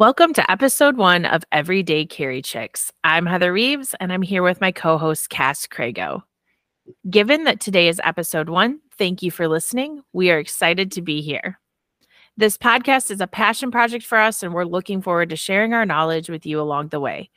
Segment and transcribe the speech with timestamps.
[0.00, 2.90] Welcome to episode one of Everyday Carry Chicks.
[3.04, 6.24] I'm Heather Reeves, and I'm here with my co host, Cass Crago.
[7.08, 10.02] Given that today is episode one, thank you for listening.
[10.12, 11.60] We are excited to be here.
[12.36, 15.86] This podcast is a passion project for us, and we're looking forward to sharing our
[15.86, 17.30] knowledge with you along the way.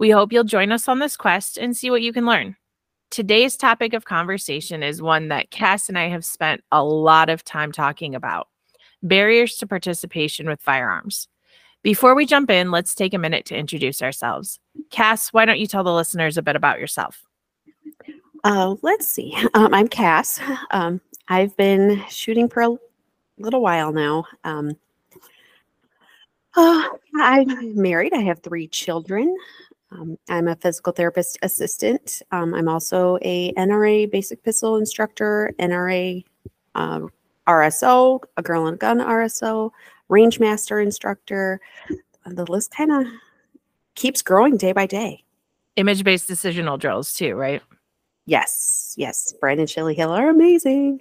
[0.00, 2.56] We hope you'll join us on this quest and see what you can learn.
[3.12, 7.44] Today's topic of conversation is one that Cass and I have spent a lot of
[7.44, 8.48] time talking about
[9.00, 11.28] barriers to participation with firearms.
[11.82, 14.60] Before we jump in, let's take a minute to introduce ourselves.
[14.90, 17.24] Cass, why don't you tell the listeners a bit about yourself?
[18.44, 19.36] Uh, let's see.
[19.54, 20.40] Um, I'm Cass.
[20.70, 22.76] Um, I've been shooting for a
[23.38, 24.24] little while now.
[24.44, 24.76] Um,
[26.56, 26.88] uh,
[27.20, 28.12] I'm married.
[28.12, 29.36] I have three children.
[29.92, 32.22] Um, I'm a physical therapist assistant.
[32.32, 36.24] Um, I'm also a NRA basic pistol instructor, NRA
[36.74, 37.00] uh,
[37.46, 39.70] RSO, a girl and gun RSO,
[40.10, 41.60] range master instructor.
[41.90, 41.94] Uh,
[42.26, 43.06] the list kind of
[43.94, 45.24] keeps growing day by day.
[45.76, 47.62] Image based decisional drills, too, right?
[48.26, 49.32] Yes, yes.
[49.40, 51.00] Brandon Shilly Hill are amazing.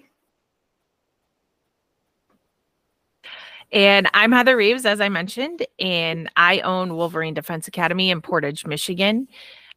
[3.72, 8.66] And I'm Heather Reeves, as I mentioned, and I own Wolverine Defense Academy in Portage,
[8.66, 9.28] Michigan.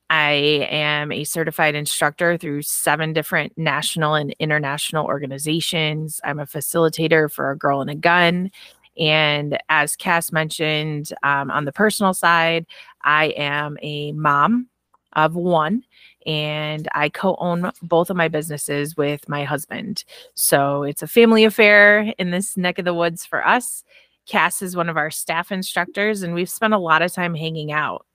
[0.08, 6.20] I am a certified instructor through seven different national and international organizations.
[6.24, 8.50] I'm a facilitator for a girl and a gun.
[8.98, 12.66] And as Cass mentioned, um, on the personal side,
[13.02, 14.68] I am a mom
[15.14, 15.84] of one
[16.26, 20.04] and I co own both of my businesses with my husband.
[20.34, 23.84] So it's a family affair in this neck of the woods for us.
[24.26, 27.72] Cass is one of our staff instructors, and we've spent a lot of time hanging
[27.72, 28.06] out.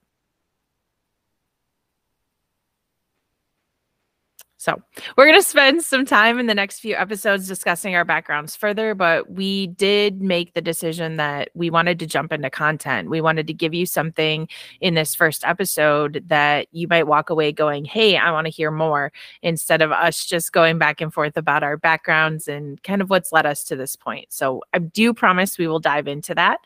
[4.60, 4.82] So,
[5.16, 8.92] we're going to spend some time in the next few episodes discussing our backgrounds further,
[8.92, 13.08] but we did make the decision that we wanted to jump into content.
[13.08, 14.48] We wanted to give you something
[14.80, 18.72] in this first episode that you might walk away going, Hey, I want to hear
[18.72, 23.10] more, instead of us just going back and forth about our backgrounds and kind of
[23.10, 24.26] what's led us to this point.
[24.30, 26.58] So, I do promise we will dive into that.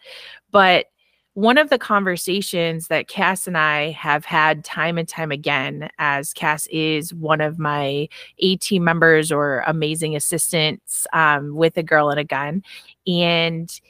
[0.51, 0.87] But
[1.35, 6.35] one of the conversations that Cass and I have had time and time again, as
[6.35, 12.11] Cass is one of my A team members or amazing assistants um, with a girl
[12.11, 12.63] and a gun.
[13.07, 13.81] And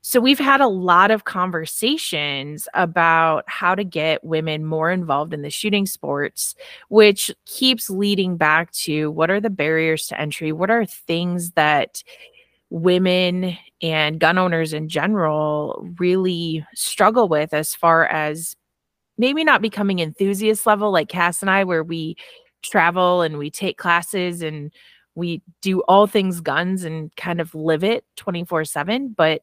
[0.00, 5.42] so we've had a lot of conversations about how to get women more involved in
[5.42, 6.54] the shooting sports,
[6.88, 10.50] which keeps leading back to what are the barriers to entry?
[10.50, 12.02] What are things that
[12.70, 18.56] women and gun owners in general really struggle with as far as
[19.16, 22.16] maybe not becoming enthusiast level like Cass and I, where we
[22.62, 24.72] travel and we take classes and
[25.14, 29.14] we do all things guns and kind of live it 24 7.
[29.16, 29.42] But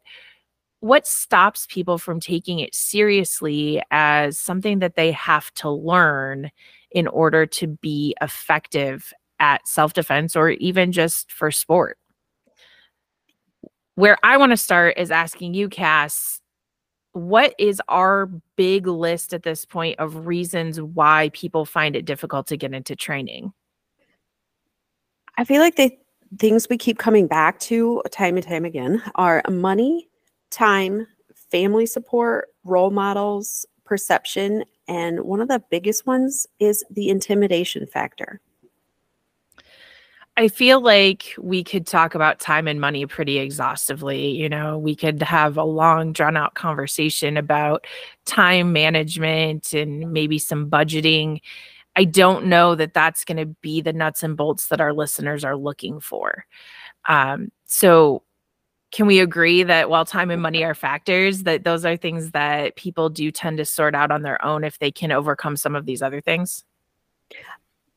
[0.80, 6.52] what stops people from taking it seriously as something that they have to learn
[6.92, 11.98] in order to be effective at self defense or even just for sport?
[13.96, 16.42] Where I want to start is asking you, Cass,
[17.14, 22.48] what is our big list at this point of reasons why people find it difficult
[22.48, 23.54] to get into training?
[25.38, 25.98] I feel like the
[26.38, 30.10] things we keep coming back to time and time again are money,
[30.52, 31.08] time,
[31.52, 38.42] family support, role models, perception, and one of the biggest ones is the intimidation factor.
[40.38, 44.32] I feel like we could talk about time and money pretty exhaustively.
[44.32, 47.86] You know, we could have a long, drawn out conversation about
[48.26, 51.40] time management and maybe some budgeting.
[51.96, 55.46] I don't know that that's going to be the nuts and bolts that our listeners
[55.46, 56.46] are looking for.
[57.08, 58.24] Um, so,
[58.92, 62.76] can we agree that while time and money are factors, that those are things that
[62.76, 65.86] people do tend to sort out on their own if they can overcome some of
[65.86, 66.64] these other things?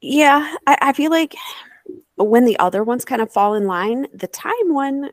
[0.00, 1.34] Yeah, I, I feel like
[2.16, 5.10] when the other ones kind of fall in line, the time one,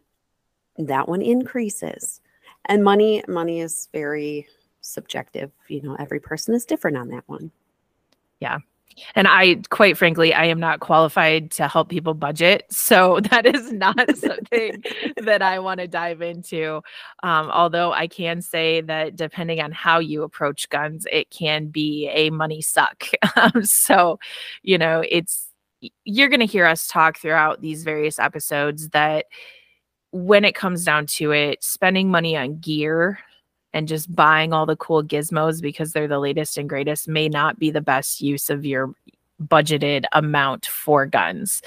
[0.78, 2.22] that one increases.
[2.66, 4.48] And money, money is very
[4.82, 5.52] subjective.
[5.68, 7.52] You know, every person is different on that one.
[8.40, 8.60] Yeah.
[9.14, 12.66] And I, quite frankly, I am not qualified to help people budget.
[12.70, 14.84] So that is not something
[15.18, 16.82] that I want to dive into.
[17.24, 22.10] Um, although I can say that depending on how you approach guns, it can be
[22.12, 23.06] a money suck.
[23.38, 24.18] Um, so,
[24.64, 25.48] you know, it's,
[26.04, 29.26] you're going to hear us talk throughout these various episodes that
[30.12, 33.20] when it comes down to it, spending money on gear
[33.74, 37.60] and just buying all the cool gizmos because they're the latest and greatest may not
[37.60, 38.94] be the best use of your
[39.44, 41.62] budgeted amount for guns.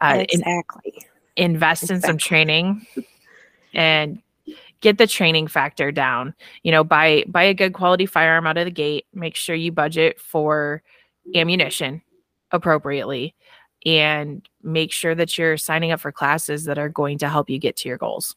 [0.00, 0.94] Uh, exactly.
[1.36, 1.96] In, invest exactly.
[1.96, 2.86] in some training
[3.74, 4.22] and
[4.80, 6.34] get the training factor down.
[6.62, 9.04] You know, buy buy a good quality firearm out of the gate.
[9.12, 10.82] Make sure you budget for
[11.34, 12.00] ammunition
[12.50, 13.34] appropriately
[13.86, 17.58] and make sure that you're signing up for classes that are going to help you
[17.58, 18.36] get to your goals.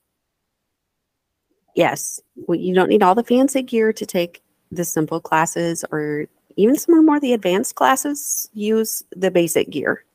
[1.75, 4.41] Yes, well, you don't need all the fancy gear to take
[4.71, 10.05] the simple classes or even some of more the advanced classes use the basic gear.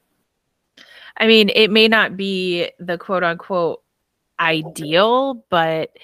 [1.17, 3.83] I mean, it may not be the quote unquote
[4.39, 5.97] ideal, but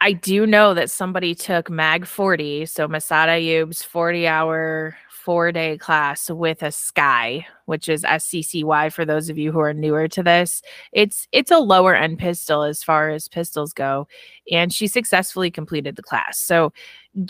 [0.00, 5.78] I do know that somebody took MAG 40, so Massad Ayoob's 40 hour four day
[5.78, 10.22] class with a sky which is SCCY for those of you who are newer to
[10.22, 10.62] this.
[10.92, 14.08] It's it's a lower end pistol as far as pistols go
[14.50, 16.38] and she successfully completed the class.
[16.38, 16.72] So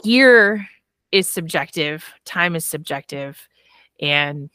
[0.03, 0.67] gear
[1.11, 3.47] is subjective time is subjective
[4.01, 4.49] and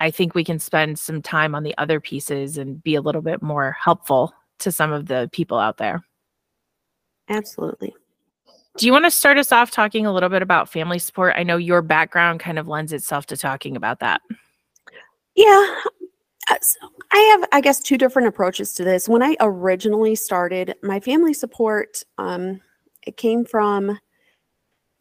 [0.00, 3.22] i think we can spend some time on the other pieces and be a little
[3.22, 6.02] bit more helpful to some of the people out there.
[7.28, 7.94] Absolutely
[8.80, 11.34] do you want to start us off talking a little bit about family support?
[11.36, 14.22] I know your background kind of lends itself to talking about that.
[15.34, 15.74] Yeah.
[16.50, 16.56] Uh,
[17.12, 19.06] I have, I guess, two different approaches to this.
[19.06, 22.62] When I originally started, my family support, um,
[23.06, 23.98] it came from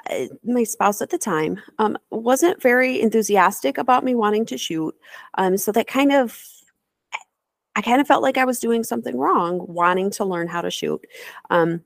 [0.10, 4.94] uh, my spouse at the time, um, wasn't very enthusiastic about me wanting to shoot.
[5.36, 6.38] Um, so that kind of,
[7.78, 10.70] I kind of felt like I was doing something wrong, wanting to learn how to
[10.70, 11.02] shoot.
[11.50, 11.82] Um,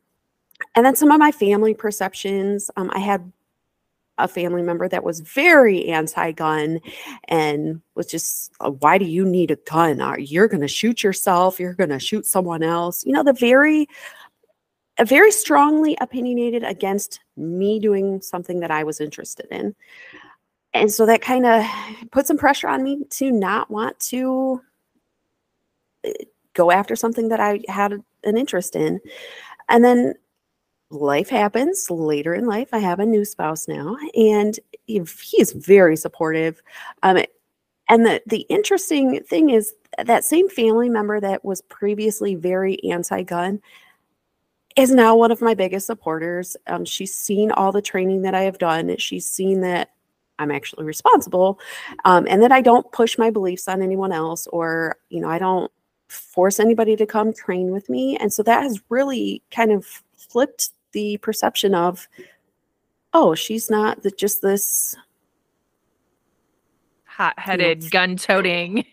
[0.75, 3.31] and then some of my family perceptions um, i had
[4.17, 6.79] a family member that was very anti-gun
[7.25, 10.01] and was just uh, why do you need a gun?
[10.19, 13.05] You're going to shoot yourself you're going to shoot someone else.
[13.05, 13.87] You know the very
[15.03, 19.75] very strongly opinionated against me doing something that i was interested in.
[20.75, 21.65] And so that kind of
[22.11, 24.61] put some pressure on me to not want to
[26.05, 26.11] uh,
[26.53, 27.93] go after something that i had
[28.23, 28.99] an interest in.
[29.69, 30.13] And then
[30.93, 32.69] life happens later in life.
[32.71, 35.01] I have a new spouse now, and he
[35.39, 36.61] is very supportive.
[37.01, 37.23] Um,
[37.89, 39.73] and the the interesting thing is
[40.03, 43.61] that same family member that was previously very anti-gun
[44.75, 46.57] is now one of my biggest supporters.
[46.67, 48.95] Um, she's seen all the training that I have done.
[48.97, 49.91] She's seen that
[50.39, 51.59] I'm actually responsible,
[52.05, 55.39] um, and that I don't push my beliefs on anyone else, or you know, I
[55.39, 55.71] don't
[56.07, 58.17] force anybody to come train with me.
[58.17, 62.07] And so that has really kind of flipped the perception of,
[63.13, 64.95] oh, she's not the, just this
[67.05, 68.83] hot-headed gun toting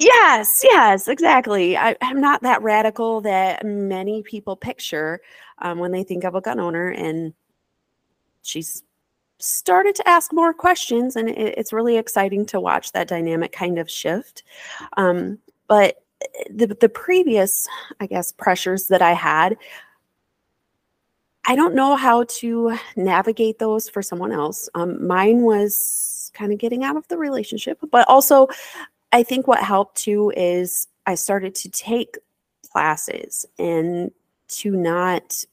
[0.00, 1.76] yes yes exactly.
[1.76, 5.20] I, am not that radical that many people picture
[5.58, 7.32] um, when they think of a gun owner and
[8.42, 8.82] she's
[9.38, 13.78] started to ask more questions and it, it's really exciting to watch that dynamic kind
[13.78, 14.42] of shift.
[14.96, 15.38] Um,
[15.68, 16.02] but
[16.50, 17.66] the, the previous
[18.00, 19.56] i guess pressures that i had
[21.50, 24.68] I don't know how to navigate those for someone else.
[24.76, 28.46] Um, mine was kind of getting out of the relationship, but also
[29.10, 32.16] I think what helped too is I started to take
[32.70, 34.12] classes and
[34.50, 35.44] to not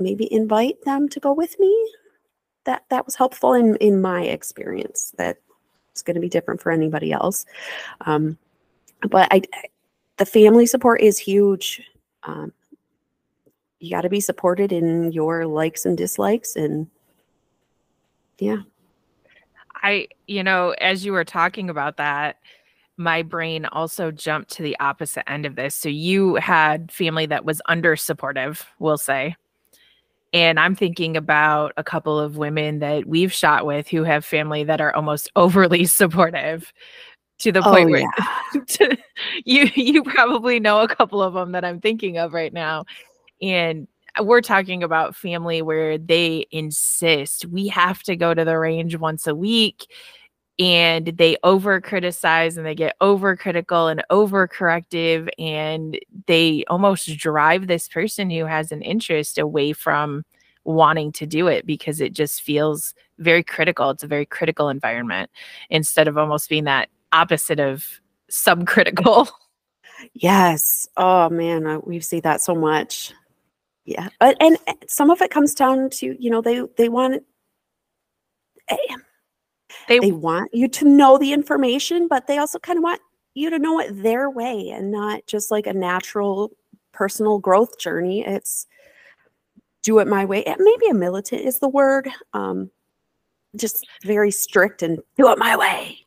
[0.00, 1.94] maybe invite them to go with me.
[2.64, 5.14] That that was helpful in in my experience.
[5.16, 5.36] That
[5.92, 7.46] it's going to be different for anybody else.
[8.00, 8.36] Um,
[9.08, 9.42] but I,
[10.16, 11.82] the family support is huge.
[12.24, 12.52] Um,
[13.80, 16.86] you got to be supported in your likes and dislikes and
[18.38, 18.58] yeah.
[19.82, 22.36] I you know as you were talking about that
[22.96, 25.74] my brain also jumped to the opposite end of this.
[25.74, 29.36] So you had family that was under supportive we'll say.
[30.32, 34.62] And i'm thinking about a couple of women that we've shot with who have family
[34.64, 36.72] that are almost overly supportive
[37.38, 38.60] to the oh, point oh, where yeah.
[38.66, 38.96] to,
[39.44, 42.84] you you probably know a couple of them that i'm thinking of right now
[43.40, 48.58] and uh, we're talking about family where they insist we have to go to the
[48.58, 49.86] range once a week
[50.60, 57.16] and they over criticize and they get over critical and over corrective and they almost
[57.16, 60.22] drive this person who has an interest away from
[60.64, 63.88] wanting to do it because it just feels very critical.
[63.88, 65.30] It's a very critical environment
[65.70, 69.28] instead of almost being that opposite of subcritical.
[70.14, 70.88] Yes.
[70.96, 73.12] Oh man we see that so much
[73.84, 77.22] yeah but and some of it comes down to you know they they want
[78.68, 78.76] eh,
[79.88, 83.00] they, they want you to know the information but they also kind of want
[83.34, 86.50] you to know it their way and not just like a natural
[86.92, 88.24] personal growth journey.
[88.26, 88.66] It's
[89.82, 92.70] do it my way maybe a militant is the word um
[93.56, 95.99] just very strict and do it my way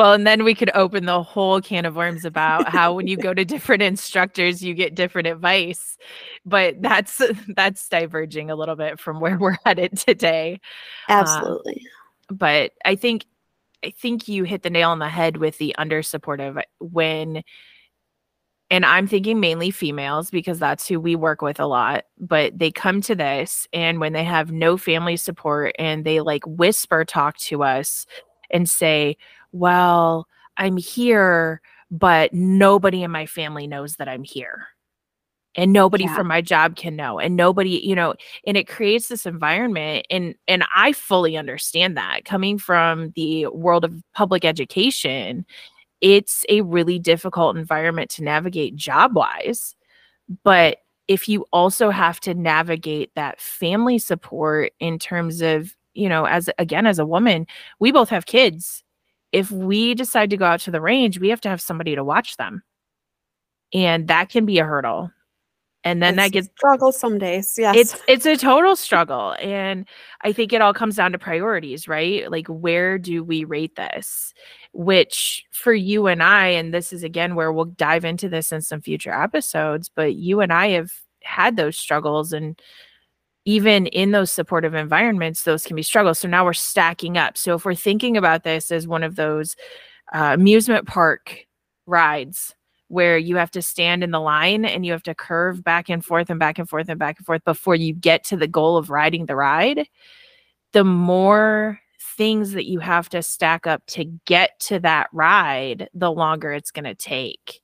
[0.00, 3.18] well, and then we could open the whole can of worms about how when you
[3.18, 5.98] go to different instructors, you get different advice.
[6.46, 10.58] But that's that's diverging a little bit from where we're headed today.
[11.10, 11.86] Absolutely.
[12.30, 13.26] Um, but I think
[13.84, 17.42] I think you hit the nail on the head with the under supportive when
[18.70, 22.70] and I'm thinking mainly females because that's who we work with a lot, but they
[22.70, 27.36] come to this and when they have no family support and they like whisper talk
[27.38, 28.06] to us
[28.50, 29.16] and say,
[29.52, 30.26] "Well,
[30.56, 34.68] I'm here, but nobody in my family knows that I'm here."
[35.56, 36.14] and nobody yeah.
[36.14, 38.14] from my job can know and nobody you know
[38.46, 43.84] and it creates this environment and and i fully understand that coming from the world
[43.84, 45.44] of public education
[46.00, 49.74] it's a really difficult environment to navigate job wise
[50.44, 50.78] but
[51.08, 56.48] if you also have to navigate that family support in terms of you know as
[56.58, 57.46] again as a woman
[57.80, 58.84] we both have kids
[59.32, 62.04] if we decide to go out to the range we have to have somebody to
[62.04, 62.62] watch them.
[63.72, 65.12] And that can be a hurdle.
[65.82, 67.76] And then it's that gets struggle some days yes.
[67.76, 69.34] It's it's a total struggle.
[69.40, 69.86] And
[70.22, 72.30] i think it all comes down to priorities right?
[72.30, 74.34] Like where do we rate this?
[74.72, 78.62] Which for you and i and this is again where we'll dive into this in
[78.62, 80.90] some future episodes but you and i have
[81.22, 82.60] had those struggles and
[83.44, 87.54] even in those supportive environments those can be struggles so now we're stacking up so
[87.54, 89.56] if we're thinking about this as one of those
[90.14, 91.46] uh, amusement park
[91.86, 92.54] rides
[92.90, 96.04] where you have to stand in the line and you have to curve back and
[96.04, 98.76] forth and back and forth and back and forth before you get to the goal
[98.76, 99.86] of riding the ride,
[100.72, 101.78] the more
[102.16, 106.72] things that you have to stack up to get to that ride, the longer it's
[106.72, 107.60] going to take.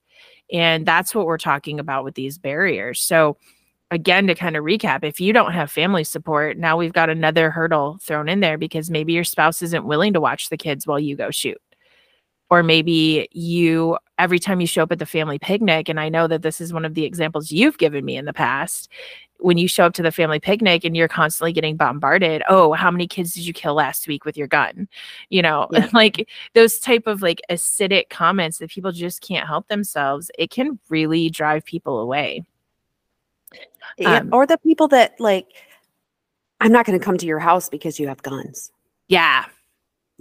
[0.52, 3.00] And that's what we're talking about with these barriers.
[3.00, 3.36] So,
[3.90, 7.50] again, to kind of recap, if you don't have family support, now we've got another
[7.50, 10.98] hurdle thrown in there because maybe your spouse isn't willing to watch the kids while
[10.98, 11.60] you go shoot.
[12.48, 16.26] Or maybe you every time you show up at the family picnic and i know
[16.26, 18.88] that this is one of the examples you've given me in the past
[19.40, 22.90] when you show up to the family picnic and you're constantly getting bombarded oh how
[22.90, 24.88] many kids did you kill last week with your gun?
[25.28, 25.88] You know yeah.
[25.92, 30.78] like those type of like acidic comments that people just can't help themselves it can
[30.88, 32.44] really drive people away
[33.98, 35.46] yeah, um, or the people that like
[36.60, 38.70] i'm not going to come to your house because you have guns
[39.08, 39.46] yeah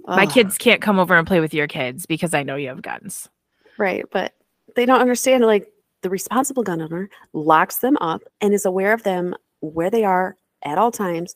[0.04, 2.82] my kids can't come over and play with your kids because I know you have
[2.82, 3.30] guns.
[3.78, 4.06] Right.
[4.12, 4.34] But
[4.76, 9.04] they don't understand like the responsible gun owner locks them up and is aware of
[9.04, 11.34] them where they are at all times.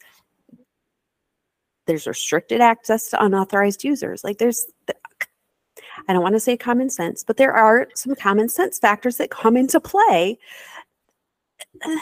[1.88, 4.24] There's restricted access to unauthorized users.
[4.24, 4.65] Like there's,
[6.08, 9.31] I don't want to say common sense, but there are some common sense factors that
[9.31, 10.38] come into play.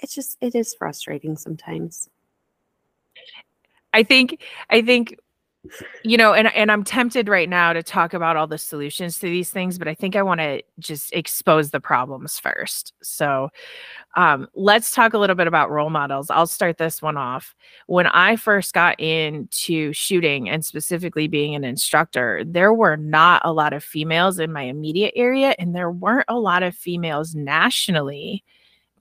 [0.00, 2.08] It's just, it is frustrating sometimes.
[3.92, 4.40] I think,
[4.70, 5.18] I think
[6.04, 9.26] you know and and i'm tempted right now to talk about all the solutions to
[9.26, 12.94] these things but i think i want to just expose the problems first.
[13.02, 13.50] So
[14.16, 16.30] um, let's talk a little bit about role models.
[16.30, 17.54] I'll start this one off.
[17.86, 23.52] When i first got into shooting and specifically being an instructor there were not a
[23.52, 28.44] lot of females in my immediate area and there weren't a lot of females nationally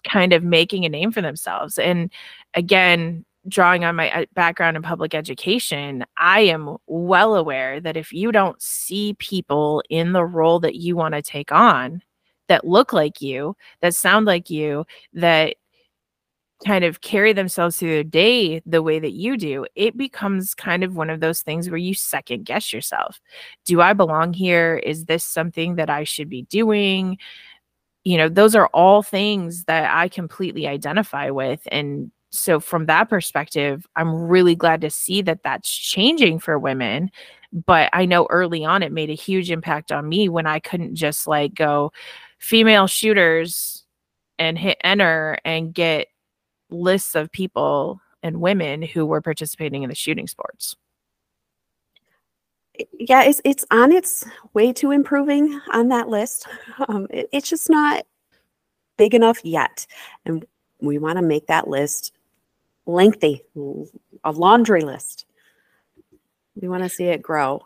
[0.09, 2.11] kind of making a name for themselves and
[2.53, 8.11] again drawing on my uh, background in public education, I am well aware that if
[8.11, 12.01] you don't see people in the role that you want to take on
[12.47, 15.55] that look like you, that sound like you, that
[16.65, 20.83] kind of carry themselves through their day the way that you do, it becomes kind
[20.83, 23.19] of one of those things where you second guess yourself.
[23.65, 24.77] Do I belong here?
[24.77, 27.17] Is this something that I should be doing?
[28.07, 31.67] You know, those are all things that I completely identify with.
[31.71, 37.09] And so from that perspective i'm really glad to see that that's changing for women
[37.65, 40.95] but i know early on it made a huge impact on me when i couldn't
[40.95, 41.91] just like go
[42.39, 43.85] female shooters
[44.37, 46.07] and hit enter and get
[46.69, 50.75] lists of people and women who were participating in the shooting sports
[52.93, 56.47] yeah it's it's on its way to improving on that list
[56.87, 58.05] um, it, it's just not
[58.97, 59.85] big enough yet
[60.25, 60.45] and
[60.79, 62.13] we want to make that list
[62.87, 63.43] lengthy,
[64.23, 65.25] a laundry list.
[66.55, 67.61] We want to see it grow.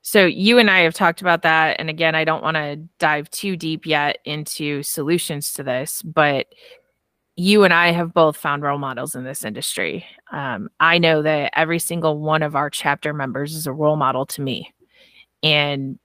[0.00, 1.78] So you and I have talked about that.
[1.78, 6.46] And again, I don't want to dive too deep yet into solutions to this, but
[7.36, 10.04] you and I have both found role models in this industry.
[10.30, 14.26] Um, I know that every single one of our chapter members is a role model
[14.26, 14.72] to me.
[15.42, 15.98] And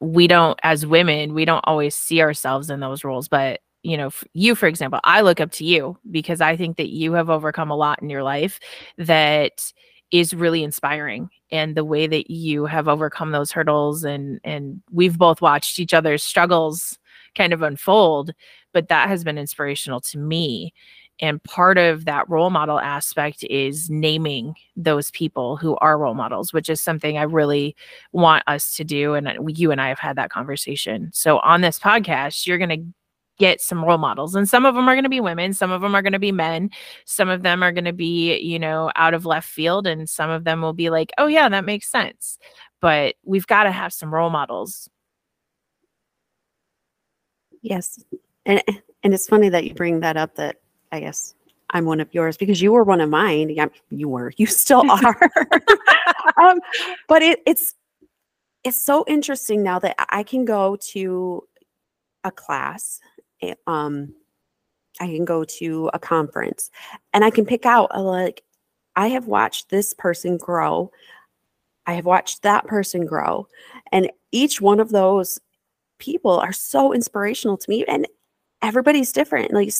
[0.00, 4.10] we don't, as women, we don't always see ourselves in those roles, but you know,
[4.34, 7.70] you, for example, I look up to you because I think that you have overcome
[7.70, 8.60] a lot in your life
[8.98, 9.72] that
[10.10, 11.30] is really inspiring.
[11.52, 15.94] and the way that you have overcome those hurdles and and we've both watched each
[15.94, 16.98] other's struggles
[17.36, 18.32] kind of unfold
[18.72, 20.72] but that has been inspirational to me.
[21.20, 26.52] And part of that role model aspect is naming those people who are role models,
[26.52, 27.76] which is something I really
[28.12, 29.14] want us to do.
[29.14, 31.10] And you and I have had that conversation.
[31.12, 32.84] So on this podcast, you're going to
[33.38, 35.80] get some role models and some of them are going to be women some of
[35.80, 36.68] them are going to be men.
[37.06, 40.28] Some of them are going to be you know out of left field and some
[40.28, 42.38] of them will be like oh yeah that makes sense.
[42.82, 44.90] But we've got to have some role models.
[47.62, 48.04] Yes
[48.50, 50.56] and and it's funny that you bring that up that
[50.92, 51.34] I guess
[51.70, 53.50] I'm one of yours because you were one of mine.
[53.50, 55.30] Yeah, you were, you still are.
[56.42, 56.60] um,
[57.08, 57.74] but it, it's
[58.64, 61.42] it's so interesting now that I can go to
[62.24, 63.00] a class,
[63.40, 64.14] eh, um,
[65.00, 66.70] I can go to a conference,
[67.14, 68.42] and I can pick out a, like
[68.96, 70.90] I have watched this person grow.
[71.86, 73.46] I have watched that person grow,
[73.92, 75.38] and each one of those
[75.98, 77.84] people are so inspirational to me.
[77.86, 78.06] And
[78.62, 79.52] everybody's different.
[79.52, 79.72] Like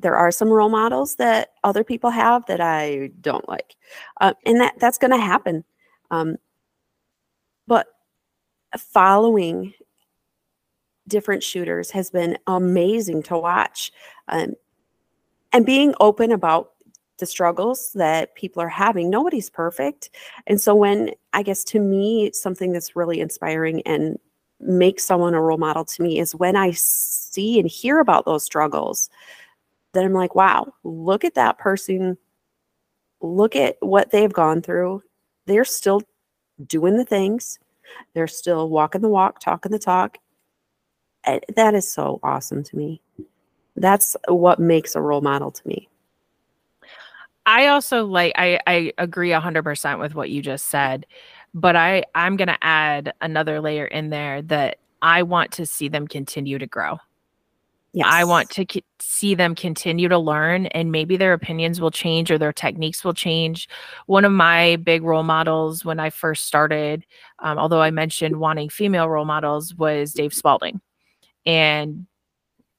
[0.00, 3.76] there are some role models that other people have that I don't like,
[4.20, 5.64] uh, and that that's going to happen.
[6.10, 6.36] Um,
[7.66, 7.86] but
[8.78, 9.72] following
[11.08, 13.92] different shooters has been amazing to watch,
[14.28, 14.54] um,
[15.52, 16.72] and being open about
[17.18, 19.08] the struggles that people are having.
[19.08, 20.10] Nobody's perfect,
[20.46, 24.18] and so when I guess to me something that's really inspiring and
[24.62, 28.44] makes someone a role model to me is when I see and hear about those
[28.44, 29.10] struggles
[29.92, 32.16] that I'm like, wow, look at that person.
[33.20, 35.02] Look at what they've gone through.
[35.46, 36.02] They're still
[36.66, 37.58] doing the things,
[38.14, 40.18] they're still walking the walk, talking the talk.
[41.24, 43.00] Eh, that is so awesome to me.
[43.76, 45.88] That's what makes a role model to me.
[47.46, 51.06] I also like I I agree 100% with what you just said,
[51.54, 55.88] but I I'm going to add another layer in there that I want to see
[55.88, 56.98] them continue to grow.
[57.94, 58.06] Yes.
[58.10, 62.30] I want to c- see them continue to learn and maybe their opinions will change
[62.30, 63.68] or their techniques will change.
[64.06, 67.04] One of my big role models when I first started,
[67.40, 70.80] um, although I mentioned wanting female role models, was Dave Spaulding.
[71.44, 72.06] And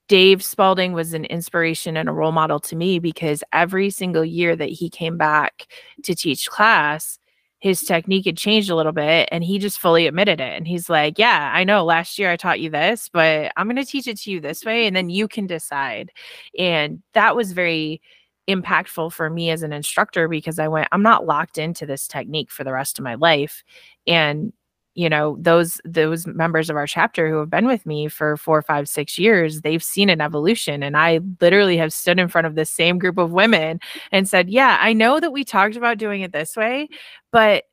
[0.08, 4.56] Dave Spaulding was an inspiration and a role model to me because every single year
[4.56, 5.68] that he came back
[6.04, 7.20] to teach class,
[7.64, 10.54] his technique had changed a little bit and he just fully admitted it.
[10.54, 13.78] And he's like yeah i know last year i taught you this but i'm going
[13.78, 16.12] to teach it to you this way and then you can decide.
[16.60, 18.02] And that was very
[18.50, 22.52] impactful for me as an instructor because i went i'm not locked into this technique
[22.52, 23.64] for the rest of my life.
[24.06, 24.52] And
[24.96, 28.62] you know those those members of our chapter who have been with me for four
[28.62, 32.56] five six years they've seen an evolution and i literally have stood in front of
[32.56, 33.80] the same group of women
[34.12, 36.88] and said yeah i know that we talked about doing it this way
[37.32, 37.64] but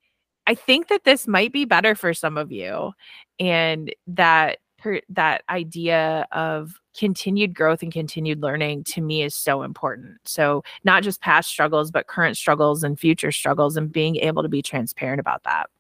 [0.47, 2.93] i think that this might be better for some of you.
[3.39, 9.63] And that per, that idea of continued growth and continued learning to me is so
[9.63, 10.17] important.
[10.25, 14.49] So not just past struggles but current struggles and future struggles and being able to
[14.49, 15.71] be transparent about that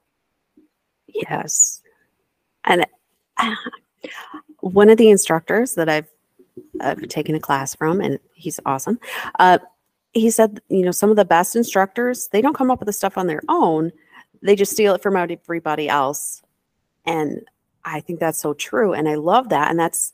[1.14, 1.82] Yes.
[2.64, 2.86] And
[3.36, 3.54] uh,
[4.60, 6.08] one of the instructors that I've,
[7.08, 8.98] taken a class from, and he's awesome,
[9.38, 9.58] uh,
[10.12, 12.92] he said, you know, some of the best instructors, they don't come up with the
[12.92, 13.92] stuff on their own.
[14.42, 16.42] They just steal it from everybody else.
[17.06, 17.42] And
[17.84, 18.92] I think that's so true.
[18.92, 19.70] And I love that.
[19.70, 20.12] And that's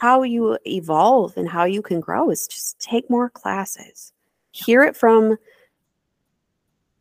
[0.00, 4.12] how you evolve and how you can grow is just take more classes.
[4.52, 5.36] Hear it from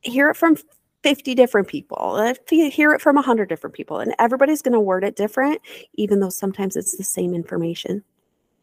[0.01, 0.55] hear it from
[1.03, 2.17] 50 different people.
[2.17, 5.61] If you hear it from 100 different people, and everybody's going to word it different,
[5.93, 8.03] even though sometimes it's the same information.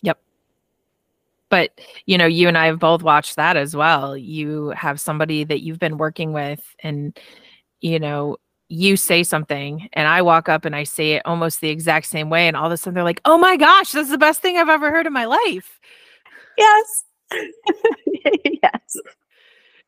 [0.02, 0.18] Yep.
[1.48, 4.16] But, you know, you and I have both watched that as well.
[4.16, 7.18] You have somebody that you've been working with, and,
[7.80, 8.36] you know,
[8.68, 12.30] you say something, and I walk up and I say it almost the exact same
[12.30, 12.48] way.
[12.48, 14.68] And all of a sudden they're like, oh my gosh, that's the best thing I've
[14.68, 15.78] ever heard in my life.
[16.58, 17.04] Yes.
[18.62, 18.96] yes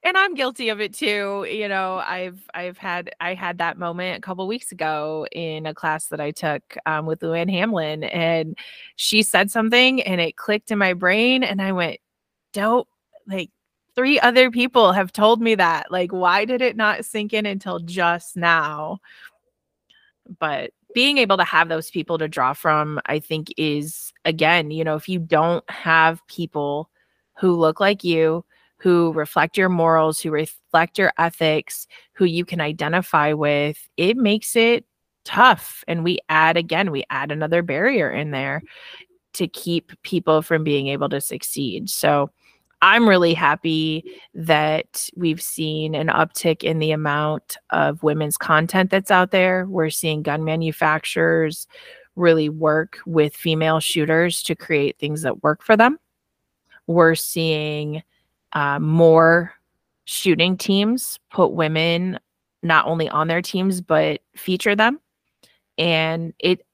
[0.08, 1.46] and I'm guilty of it too.
[1.50, 5.74] You know, I've I've had I had that moment a couple weeks ago in a
[5.74, 8.56] class that I took um, with Luann Hamlin, and
[8.96, 11.98] she said something, and it clicked in my brain, and I went,
[12.52, 12.88] "Don't
[13.26, 13.50] like."
[13.94, 15.90] Three other people have told me that.
[15.90, 19.00] Like, why did it not sink in until just now?
[20.38, 24.84] But being able to have those people to draw from, I think, is again, you
[24.84, 26.90] know, if you don't have people
[27.38, 28.44] who look like you,
[28.78, 34.56] who reflect your morals, who reflect your ethics, who you can identify with, it makes
[34.56, 34.84] it
[35.24, 35.84] tough.
[35.86, 38.62] And we add again, we add another barrier in there
[39.34, 41.90] to keep people from being able to succeed.
[41.90, 42.30] So
[42.80, 49.10] I'm really happy that we've seen an uptick in the amount of women's content that's
[49.10, 49.66] out there.
[49.66, 51.66] We're seeing gun manufacturers
[52.14, 55.98] really work with female shooters to create things that work for them.
[56.86, 58.02] We're seeing
[58.52, 59.52] uh, more
[60.04, 62.18] shooting teams put women
[62.62, 65.00] not only on their teams but feature them.
[65.76, 66.64] And it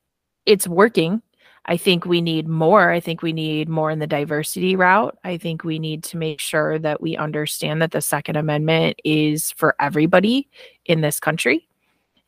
[0.47, 1.21] it's working.
[1.67, 2.91] I think we need more.
[2.91, 5.17] I think we need more in the diversity route.
[5.25, 9.53] I think we need to make sure that we understand that the second amendment is
[9.53, 10.49] for everybody
[10.85, 11.69] in this country.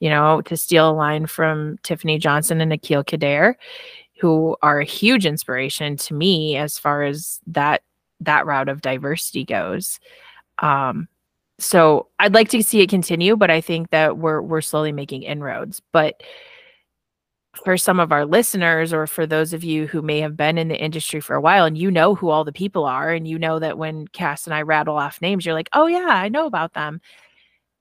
[0.00, 3.54] You know to steal a line from tiffany johnson and Aqil Qadir
[4.18, 7.82] who are a huge inspiration to me as far as that
[8.20, 10.00] that route of diversity goes
[10.58, 11.08] um,
[11.58, 15.22] so I'd like to see it continue, but I think that we're we're slowly making
[15.22, 15.80] inroads.
[15.92, 16.22] But
[17.64, 20.68] for some of our listeners or for those of you who may have been in
[20.68, 23.38] the industry for a while and you know who all the people are and you
[23.38, 26.46] know that when Cass and I rattle off names you're like, "Oh yeah, I know
[26.46, 27.00] about them."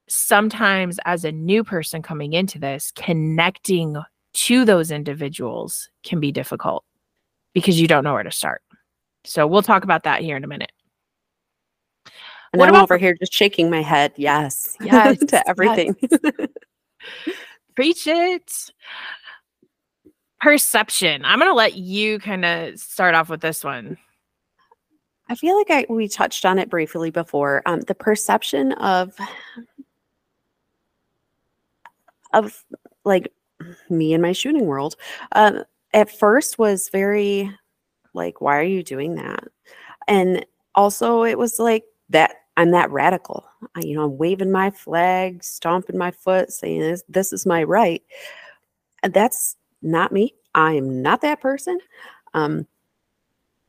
[0.07, 3.97] Sometimes as a new person coming into this, connecting
[4.33, 6.85] to those individuals can be difficult
[7.53, 8.61] because you don't know where to start.
[9.25, 10.71] So we'll talk about that here in a minute.
[12.53, 14.13] And what I'm over here just shaking my head.
[14.15, 14.77] Yes.
[14.81, 15.19] Yes.
[15.19, 15.95] to everything.
[15.99, 16.19] Yes.
[17.75, 18.71] Preach it.
[20.41, 21.25] Perception.
[21.25, 23.97] I'm going to let you kind of start off with this one.
[25.27, 27.63] I feel like I we touched on it briefly before.
[27.65, 29.17] Um, the perception of
[32.31, 32.63] of
[33.03, 33.33] like
[33.89, 34.95] me and my shooting world
[35.31, 37.51] uh, at first was very
[38.15, 39.43] like, why are you doing that?
[40.08, 43.45] And also, it was like that I'm that radical.
[43.75, 47.63] I, you know, I'm waving my flag, stomping my foot, saying this, this is my
[47.63, 48.01] right.
[49.04, 50.34] That's not me.
[50.54, 51.80] I am not that person.
[52.34, 52.65] Um,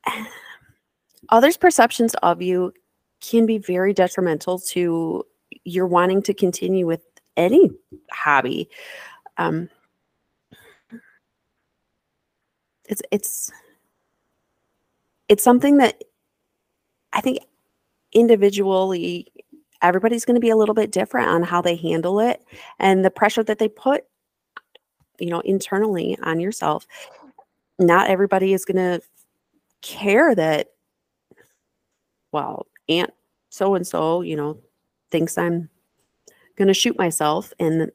[1.29, 2.73] others' perceptions of you
[3.21, 5.25] can be very detrimental to
[5.65, 7.03] your wanting to continue with
[7.37, 7.71] any
[8.13, 8.69] hobby.
[9.37, 9.69] Um,
[12.89, 13.53] it's it's
[15.29, 16.03] it's something that
[17.12, 17.39] I think
[18.12, 19.33] individually
[19.83, 22.43] everybody's going to be a little bit different on how they handle it
[22.79, 24.05] and the pressure that they put
[25.19, 26.87] you know internally on yourself.
[27.79, 29.03] Not everybody is going to
[29.83, 30.69] care that
[32.33, 33.11] well aunt
[33.51, 34.59] so and so you know
[35.11, 35.69] thinks i'm
[36.57, 37.91] going to shoot myself and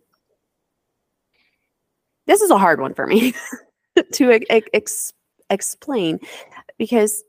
[2.27, 3.33] this is a hard one for me
[4.13, 5.13] to ex-
[5.49, 6.19] explain
[6.81, 7.23] because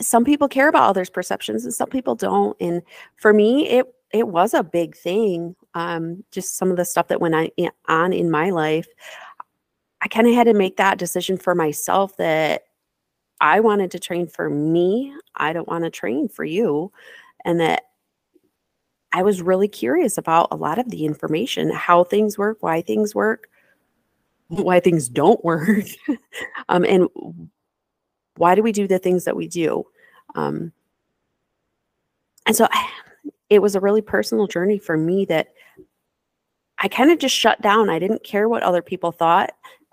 [0.00, 2.56] some people care about others' perceptions and some people don't.
[2.60, 2.82] And
[3.14, 5.54] for me, it it was a big thing.
[5.74, 7.52] Um, just some of the stuff that went
[7.86, 8.88] on in my life.
[10.00, 12.64] I kind of had to make that decision for myself that
[13.40, 15.14] I wanted to train for me.
[15.36, 16.90] I don't want to train for you.
[17.44, 17.84] And that
[19.12, 23.14] I was really curious about a lot of the information, how things work, why things
[23.14, 23.48] work,
[24.48, 25.84] why things don't work,
[26.68, 27.08] um, and
[28.36, 29.84] why do we do the things that we do?
[30.34, 30.72] Um,
[32.46, 32.88] and so I,
[33.50, 35.48] it was a really personal journey for me that
[36.78, 37.90] I kind of just shut down.
[37.90, 39.52] I didn't care what other people thought,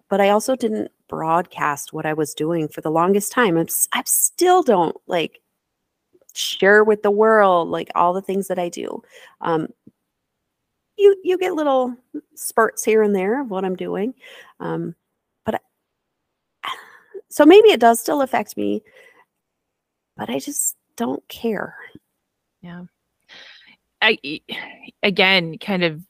[0.10, 3.58] but I also didn't broadcast what I was doing for the longest time.
[3.58, 5.42] I'm, I still don't like
[6.34, 9.04] share with the world like all the things that I do.
[9.42, 9.68] Um,
[10.98, 11.96] you you get little
[12.36, 14.14] spurts here and there of what I'm doing,
[14.60, 14.96] um,
[17.30, 18.84] so maybe it does still affect me,
[20.18, 21.76] but I just don't care.
[22.62, 22.84] Yeah.
[24.02, 24.18] I
[25.04, 26.02] again kind of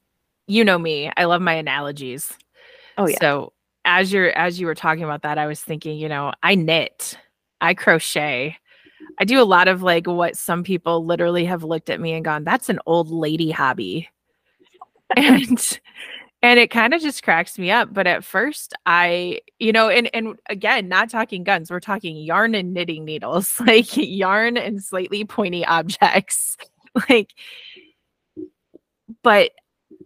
[0.47, 1.11] you know me.
[1.15, 2.33] I love my analogies.
[2.97, 3.17] Oh yeah.
[3.19, 3.53] So
[3.85, 7.17] as you're as you were talking about that, I was thinking, you know, I knit,
[7.61, 8.57] I crochet.
[9.19, 12.23] I do a lot of like what some people literally have looked at me and
[12.23, 14.09] gone, that's an old lady hobby.
[15.15, 15.79] and
[16.41, 20.09] and it kind of just cracks me up but at first i you know and
[20.13, 25.25] and again not talking guns we're talking yarn and knitting needles like yarn and slightly
[25.25, 26.57] pointy objects
[27.09, 27.33] like
[29.23, 29.51] but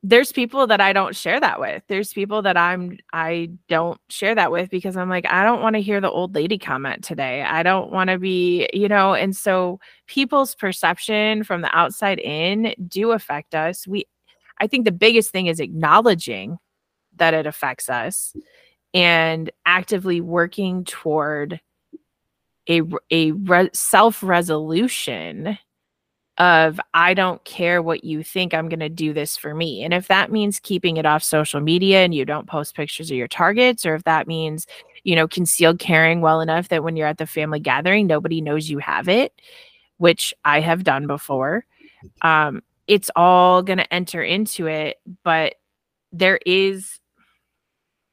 [0.06, 1.82] there's people that I don't share that with.
[1.88, 5.76] There's people that I'm I don't share that with because I'm like I don't want
[5.76, 7.42] to hear the old lady comment today.
[7.42, 12.76] I don't want to be, you know, and so people's perception from the outside in
[12.86, 13.88] do affect us.
[13.88, 14.06] We
[14.60, 16.58] I think the biggest thing is acknowledging
[17.18, 18.34] that it affects us
[18.94, 21.60] and actively working toward
[22.70, 25.58] a, a re- self resolution
[26.38, 29.84] of I don't care what you think, I'm going to do this for me.
[29.84, 33.18] And if that means keeping it off social media and you don't post pictures of
[33.18, 34.66] your targets, or if that means,
[35.04, 38.70] you know, concealed carrying well enough that when you're at the family gathering, nobody knows
[38.70, 39.34] you have it,
[39.98, 41.66] which I have done before.
[42.24, 45.56] Um, it's all going to enter into it, but
[46.12, 47.00] there is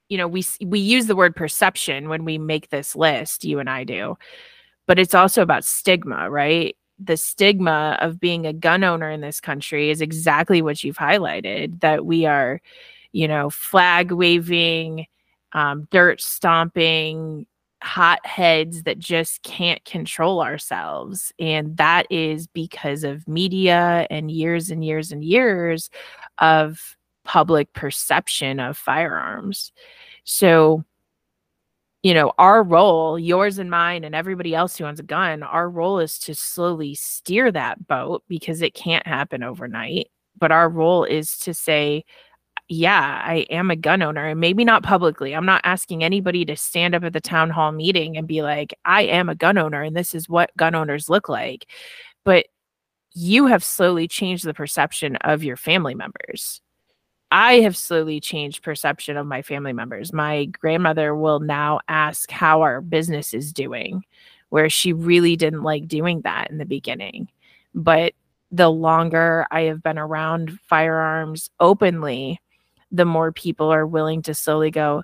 [0.08, 3.70] you know we we use the word perception when we make this list you and
[3.70, 4.16] I do
[4.86, 6.76] but it's also about stigma right?
[6.98, 11.80] The stigma of being a gun owner in this country is exactly what you've highlighted
[11.80, 12.60] that we are
[13.12, 15.06] you know flag waving
[15.52, 17.46] um, dirt stomping
[17.82, 21.32] hot heads that just can't control ourselves.
[21.38, 25.90] And that is because of media and years and years and years
[26.38, 29.72] of public perception of firearms.
[30.24, 30.84] So,
[32.02, 35.68] you know, our role, yours and mine, and everybody else who owns a gun, our
[35.68, 40.10] role is to slowly steer that boat because it can't happen overnight.
[40.38, 42.04] But our role is to say,
[42.70, 45.34] yeah, I am a gun owner and maybe not publicly.
[45.34, 48.72] I'm not asking anybody to stand up at the town hall meeting and be like,
[48.84, 51.66] I am a gun owner and this is what gun owners look like.
[52.22, 52.46] But
[53.12, 56.60] you have slowly changed the perception of your family members.
[57.32, 60.12] I have slowly changed perception of my family members.
[60.12, 64.04] My grandmother will now ask how our business is doing,
[64.50, 67.30] where she really didn't like doing that in the beginning.
[67.74, 68.12] But
[68.52, 72.40] the longer I have been around firearms openly,
[72.90, 75.02] the more people are willing to slowly go,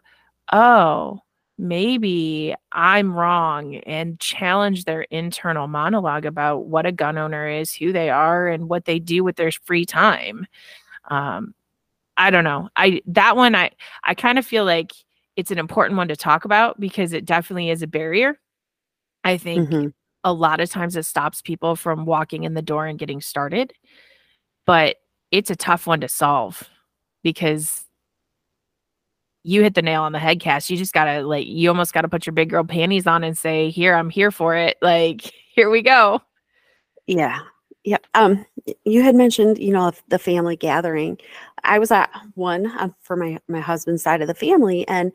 [0.52, 1.20] oh,
[1.58, 7.92] maybe I'm wrong and challenge their internal monologue about what a gun owner is, who
[7.92, 10.46] they are, and what they do with their free time.
[11.08, 11.54] Um,
[12.16, 12.68] I don't know.
[12.76, 13.70] I that one I
[14.04, 14.92] I kind of feel like
[15.36, 18.38] it's an important one to talk about because it definitely is a barrier.
[19.22, 19.88] I think mm-hmm.
[20.24, 23.72] a lot of times it stops people from walking in the door and getting started,
[24.64, 24.96] but
[25.30, 26.68] it's a tough one to solve
[27.26, 27.84] because
[29.42, 30.70] you hit the nail on the head Cass.
[30.70, 33.68] You just gotta like you almost gotta put your big girl panties on and say
[33.68, 34.76] here i'm here for it.
[34.82, 36.22] Like here we go.
[37.08, 37.40] Yeah.
[37.82, 37.98] Yeah.
[38.14, 38.46] Um
[38.84, 41.18] you had mentioned you know the family gathering.
[41.64, 45.10] I was at one uh, for my my husband's side of the family and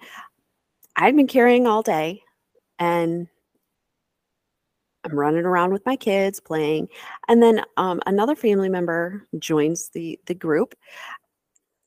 [0.97, 2.21] i'd been carrying all day
[2.77, 3.29] and
[5.03, 6.87] I'm running around with my kids playing,
[7.27, 10.75] and then um, another family member joins the the group,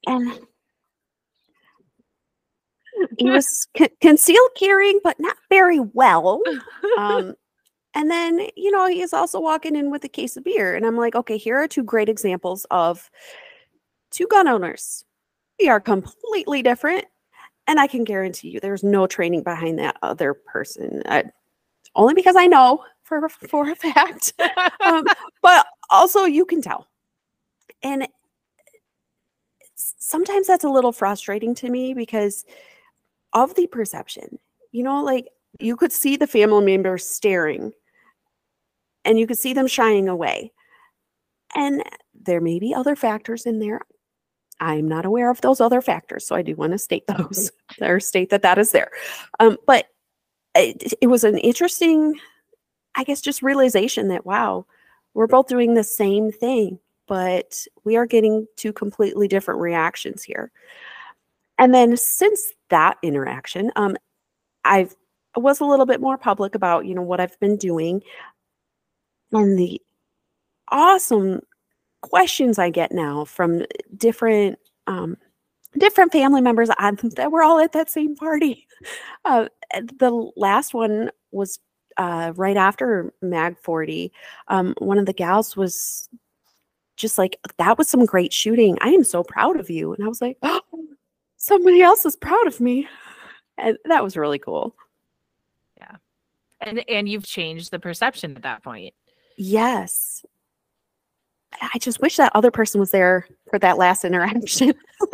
[0.06, 0.38] and
[3.18, 6.42] he was c- concealed carrying, but not very well.
[6.96, 7.34] Um,
[7.94, 10.76] and then, you know, he is also walking in with a case of beer.
[10.76, 13.10] And I'm like, okay, here are two great examples of
[14.12, 15.04] two gun owners.
[15.60, 17.06] We are completely different.
[17.66, 21.02] And I can guarantee you there's no training behind that other person.
[21.06, 21.24] I,
[21.96, 24.34] only because I know for, for a fact.
[24.84, 25.04] um,
[25.42, 26.86] but also, you can tell.
[27.82, 28.06] And
[29.98, 32.44] sometimes that's a little frustrating to me because
[33.32, 34.38] of the perception.
[34.72, 35.28] You know, like
[35.60, 37.72] you could see the family members staring
[39.04, 40.52] and you could see them shying away.
[41.54, 41.82] And
[42.14, 43.80] there may be other factors in there.
[44.60, 48.00] I'm not aware of those other factors, so I do want to state those or
[48.00, 48.90] state that that is there.
[49.40, 49.86] Um, but
[50.54, 52.18] it, it was an interesting,
[52.94, 54.66] I guess, just realization that wow,
[55.12, 60.50] we're both doing the same thing but we are getting two completely different reactions here.
[61.58, 63.96] And then since that interaction, um,
[64.64, 64.94] I've
[65.36, 68.02] I was a little bit more public about you know what I've been doing,
[69.32, 69.80] and the
[70.68, 71.40] awesome
[72.02, 73.64] questions I get now from
[73.96, 75.16] different um,
[75.78, 76.68] different family members
[77.16, 78.66] that were all at that same party.
[79.24, 79.48] Uh,
[79.98, 81.58] the last one was
[81.96, 84.12] uh, right after Mag 40.
[84.48, 86.10] Um, one of the gals was
[86.96, 88.76] just like, that was some great shooting.
[88.80, 89.92] I am so proud of you.
[89.94, 90.60] And I was like, oh,
[91.36, 92.88] somebody else is proud of me.
[93.58, 94.74] And that was really cool.
[95.76, 95.96] Yeah.
[96.60, 98.94] And and you've changed the perception at that point.
[99.36, 100.24] Yes.
[101.60, 104.74] I just wish that other person was there for that last interaction.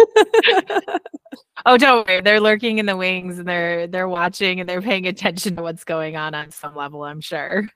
[1.67, 2.23] oh, don't worry.
[2.23, 5.85] They're lurking in the wings and they're they're watching and they're paying attention to what's
[5.85, 7.69] going on on some level, I'm sure.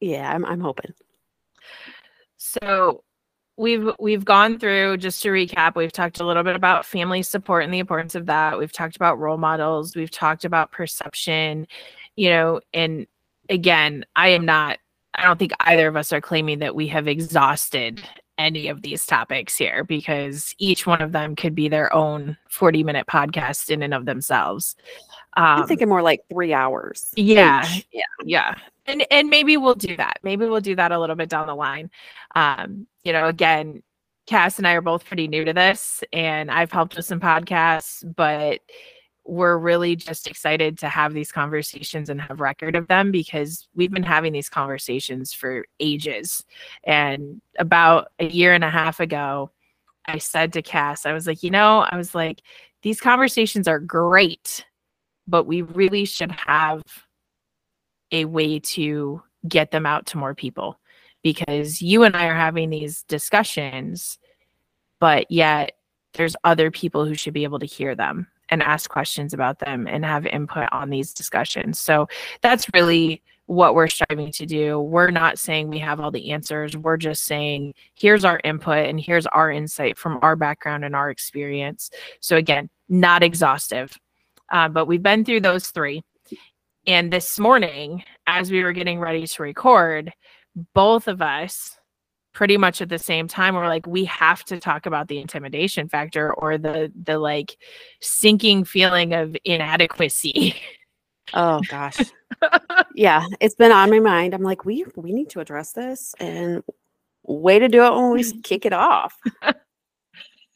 [0.00, 0.92] Yeah, I'm I'm hoping.
[2.36, 3.02] So
[3.58, 7.64] we've we've gone through just to recap we've talked a little bit about family support
[7.64, 8.58] and the importance of that.
[8.58, 9.94] We've talked about role models.
[9.94, 11.66] We've talked about perception
[12.18, 13.06] you know and
[13.48, 14.78] again i am not
[15.14, 18.02] i don't think either of us are claiming that we have exhausted
[18.38, 22.84] any of these topics here because each one of them could be their own 40
[22.84, 24.76] minute podcast in and of themselves.
[25.36, 27.86] Um, i'm thinking more like three hours yeah each.
[27.92, 28.54] yeah yeah.
[28.86, 30.18] And and maybe we'll do that.
[30.22, 31.90] Maybe we'll do that a little bit down the line.
[32.34, 33.82] Um you know again
[34.26, 38.04] cass and i are both pretty new to this and i've helped with some podcasts
[38.14, 38.60] but
[39.24, 43.90] we're really just excited to have these conversations and have record of them because we've
[43.90, 46.42] been having these conversations for ages.
[46.84, 49.50] And about a year and a half ago,
[50.06, 52.40] I said to Cass, I was like, you know, I was like,
[52.82, 54.64] these conversations are great,
[55.26, 56.82] but we really should have
[58.10, 60.78] a way to get them out to more people
[61.32, 64.18] because you and I are having these discussions,
[64.98, 65.72] but yet
[66.14, 69.86] there's other people who should be able to hear them and ask questions about them
[69.86, 71.78] and have input on these discussions.
[71.78, 72.08] So
[72.40, 74.80] that's really what we're striving to do.
[74.80, 76.74] We're not saying we have all the answers.
[76.78, 81.10] We're just saying here's our input and here's our insight from our background and our
[81.10, 81.90] experience.
[82.20, 83.98] So again, not exhaustive,
[84.50, 86.02] uh, but we've been through those three.
[86.86, 90.10] And this morning, as we were getting ready to record,
[90.74, 91.78] both of us
[92.32, 95.88] pretty much at the same time we're like we have to talk about the intimidation
[95.88, 97.56] factor or the the like
[98.00, 100.54] sinking feeling of inadequacy.
[101.34, 101.98] Oh gosh.
[102.94, 104.34] Yeah it's been on my mind.
[104.34, 106.62] I'm like we we need to address this and
[107.22, 109.16] way to do it when we kick it off.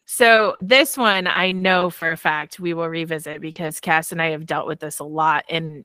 [0.04, 4.30] So this one i know for a fact we will revisit because cass and i
[4.30, 5.84] have dealt with this a lot and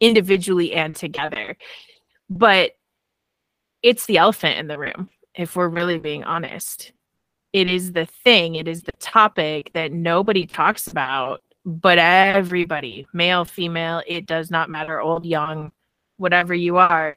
[0.00, 1.56] individually and together.
[2.28, 2.72] But
[3.82, 6.92] it's the elephant in the room, if we're really being honest.
[7.52, 13.44] It is the thing, it is the topic that nobody talks about, but everybody, male,
[13.44, 15.72] female, it does not matter, old, young,
[16.16, 17.16] whatever you are.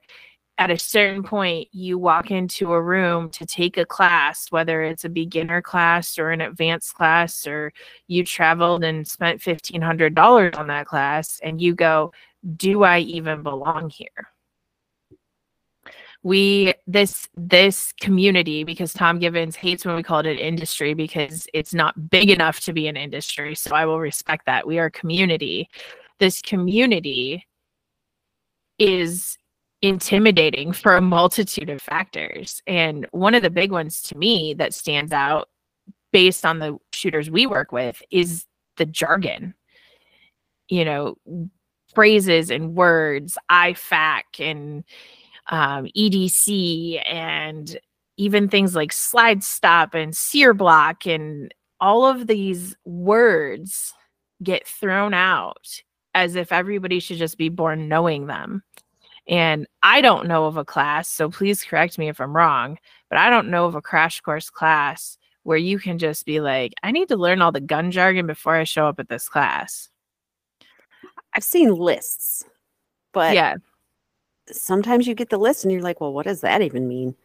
[0.58, 5.04] At a certain point, you walk into a room to take a class, whether it's
[5.04, 7.74] a beginner class or an advanced class, or
[8.08, 12.14] you traveled and spent $1,500 on that class, and you go,
[12.56, 14.33] Do I even belong here?
[16.24, 21.48] We this this community because Tom Givens hates when we call it an industry because
[21.54, 23.56] it's not big enough to be an industry.
[23.56, 24.66] So I will respect that.
[24.66, 25.70] We are a community.
[26.20, 27.46] This community
[28.80, 29.38] is
[29.82, 32.62] intimidating for a multitude of factors.
[32.66, 35.50] And one of the big ones to me that stands out
[36.14, 38.46] based on the shooters we work with is
[38.78, 39.56] the jargon.
[40.70, 41.18] You know,
[41.94, 44.86] phrases and words, IFAK and
[45.48, 47.80] um, EDC and
[48.18, 53.94] even things like slide stop and sear block and all of these words
[54.42, 55.82] get thrown out
[56.16, 58.64] as if everybody should just be born knowing them.
[59.28, 62.78] And I don't know of a class, so please correct me if I'm wrong,
[63.10, 66.74] but I don't know of a crash course class where you can just be like,
[66.84, 69.90] I need to learn all the gun jargon before I show up at this class.
[71.34, 72.46] I've seen lists,
[73.12, 73.56] but yeah,
[74.52, 77.16] sometimes you get the list and you're like, well, what does that even mean?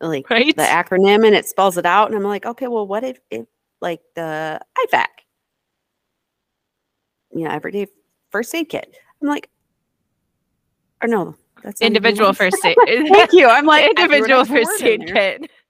[0.00, 0.54] Like right?
[0.54, 2.08] the acronym and it spells it out.
[2.08, 3.46] And I'm like, okay, well, what if, if
[3.80, 5.06] like the IFAK?
[7.34, 7.86] You know, everyday
[8.30, 8.94] first aid kit.
[9.20, 9.48] I'm like,
[11.02, 12.76] or no, that's individual first aid.
[12.86, 13.48] Thank you.
[13.48, 15.50] I'm like individual first aid kit.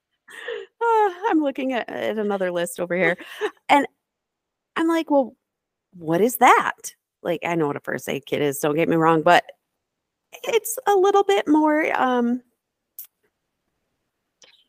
[0.82, 3.16] Uh, I'm looking at, at another list over here.
[3.68, 3.86] and
[4.74, 5.36] I'm like, well,
[5.96, 6.94] what is that?
[7.22, 9.44] Like, I know what a first aid kit is, don't get me wrong, but
[10.44, 12.42] it's a little bit more um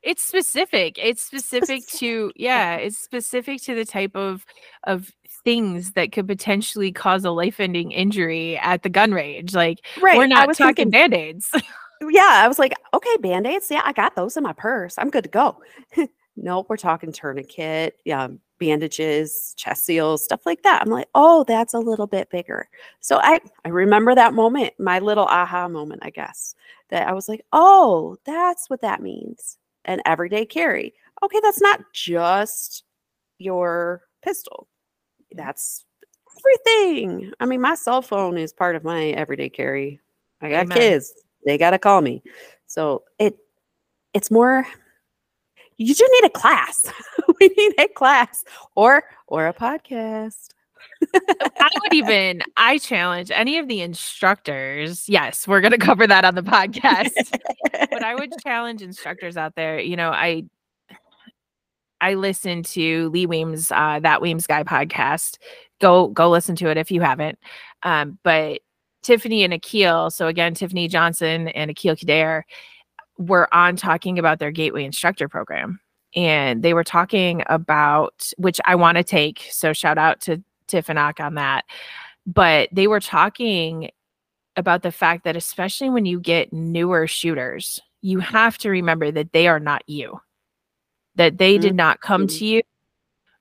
[0.04, 4.46] it's specific it's specific to yeah it's specific to the type of
[4.84, 5.12] of
[5.44, 10.18] things that could potentially cause a life-ending injury at the gun range like right.
[10.18, 11.50] we're not talking thinking, band-aids
[12.10, 15.24] yeah i was like okay band-aids yeah i got those in my purse i'm good
[15.24, 15.58] to go
[16.36, 18.28] nope we're talking tourniquet yeah
[18.60, 20.82] bandages, chest seals, stuff like that.
[20.82, 22.70] I'm like, oh, that's a little bit bigger.
[23.00, 26.56] So I, I remember that moment, my little aha moment, I guess,
[26.90, 29.58] that I was like, oh, that's what that means.
[29.86, 30.94] An everyday carry.
[31.24, 32.84] Okay, that's not just
[33.38, 34.68] your pistol.
[35.34, 35.86] That's
[36.40, 37.32] everything.
[37.40, 40.00] I mean, my cell phone is part of my everyday carry.
[40.42, 40.78] I got Amen.
[40.78, 41.14] kids.
[41.46, 42.24] They got to call me.
[42.68, 43.38] So it
[44.14, 44.66] it's more
[45.78, 46.86] you just need a class.
[47.40, 48.44] we need a class
[48.76, 50.50] or or a podcast.
[51.14, 55.08] I would even I challenge any of the instructors.
[55.08, 57.38] Yes, we're going to cover that on the podcast.
[57.72, 60.44] but I would challenge instructors out there, you know, I
[62.02, 65.38] I listen to Lee Weems uh, that Weems guy podcast.
[65.80, 67.40] Go go listen to it if you haven't.
[67.84, 68.62] Um, but
[69.04, 72.44] Tiffany and Aqil, so again Tiffany Johnson and Aqil Qadir,
[73.18, 75.80] were on talking about their Gateway Instructor program.
[76.16, 79.48] And they were talking about, which I want to take.
[79.50, 81.66] So shout out to Tiffanak on that.
[82.26, 83.90] But they were talking
[84.56, 89.34] about the fact that, especially when you get newer shooters, you have to remember that
[89.34, 90.20] they are not you,
[91.16, 91.62] that they mm-hmm.
[91.62, 92.62] did not come to you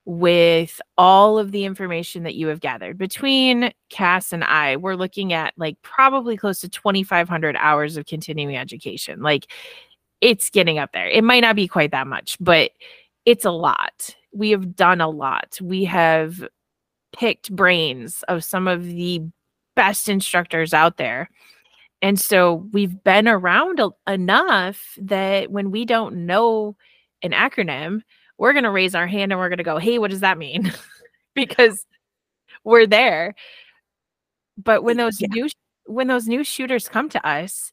[0.04, 5.32] with all of the information that you have gathered between Cass and I, we're looking
[5.32, 9.22] at like probably close to 2,500 hours of continuing education.
[9.22, 9.46] Like
[10.22, 11.08] it's getting up there.
[11.08, 12.70] It might not be quite that much, but
[13.26, 14.14] it's a lot.
[14.32, 15.58] We have done a lot.
[15.60, 16.48] We have
[17.12, 19.20] picked brains of some of the
[19.74, 21.28] best instructors out there.
[22.00, 26.76] And so we've been around a- enough that when we don't know
[27.22, 28.02] an acronym,
[28.38, 30.38] we're going to raise our hand and we're going to go, hey, what does that
[30.38, 30.72] mean?
[31.34, 31.84] because
[32.64, 33.34] we're there.
[34.56, 35.28] But when those yeah.
[35.30, 35.48] new
[35.86, 37.72] when those new shooters come to us,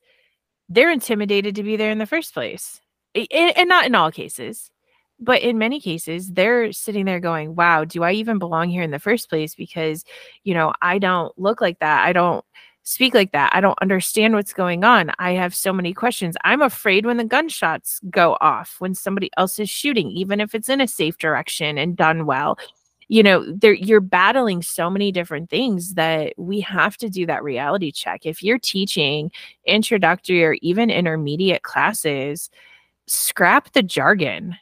[0.69, 2.79] they're intimidated to be there in the first place.
[3.15, 4.71] and not in all cases,
[5.19, 8.91] but in many cases, they're sitting there going, wow, do I even belong here in
[8.91, 9.55] the first place?
[9.55, 10.05] Because,
[10.43, 12.05] you know, I don't look like that.
[12.05, 12.45] I don't
[12.83, 13.51] speak like that.
[13.53, 15.11] I don't understand what's going on.
[15.19, 16.37] I have so many questions.
[16.43, 20.69] I'm afraid when the gunshots go off, when somebody else is shooting, even if it's
[20.69, 22.57] in a safe direction and done well.
[23.09, 27.43] You know, there you're battling so many different things that we have to do that
[27.43, 28.25] reality check.
[28.25, 29.31] If you're teaching
[29.65, 32.49] introductory or even intermediate classes,
[33.07, 34.55] scrap the jargon.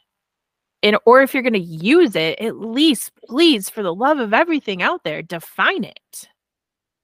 [0.82, 4.32] And or if you're going to use it, at least please for the love of
[4.32, 6.28] everything out there, define it.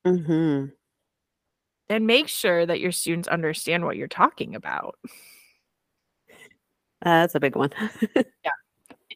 [0.06, 0.72] Mhm
[1.88, 4.96] and make sure that your students understand what you're talking about.
[7.04, 7.70] Uh, that's a big one.
[8.16, 8.50] yeah.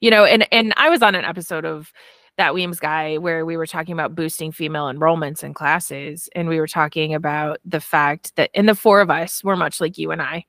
[0.01, 1.93] You know, and and I was on an episode of
[2.39, 6.59] that Weems guy where we were talking about boosting female enrollments in classes and we
[6.59, 10.11] were talking about the fact that in the four of us we're much like you
[10.13, 10.47] and I.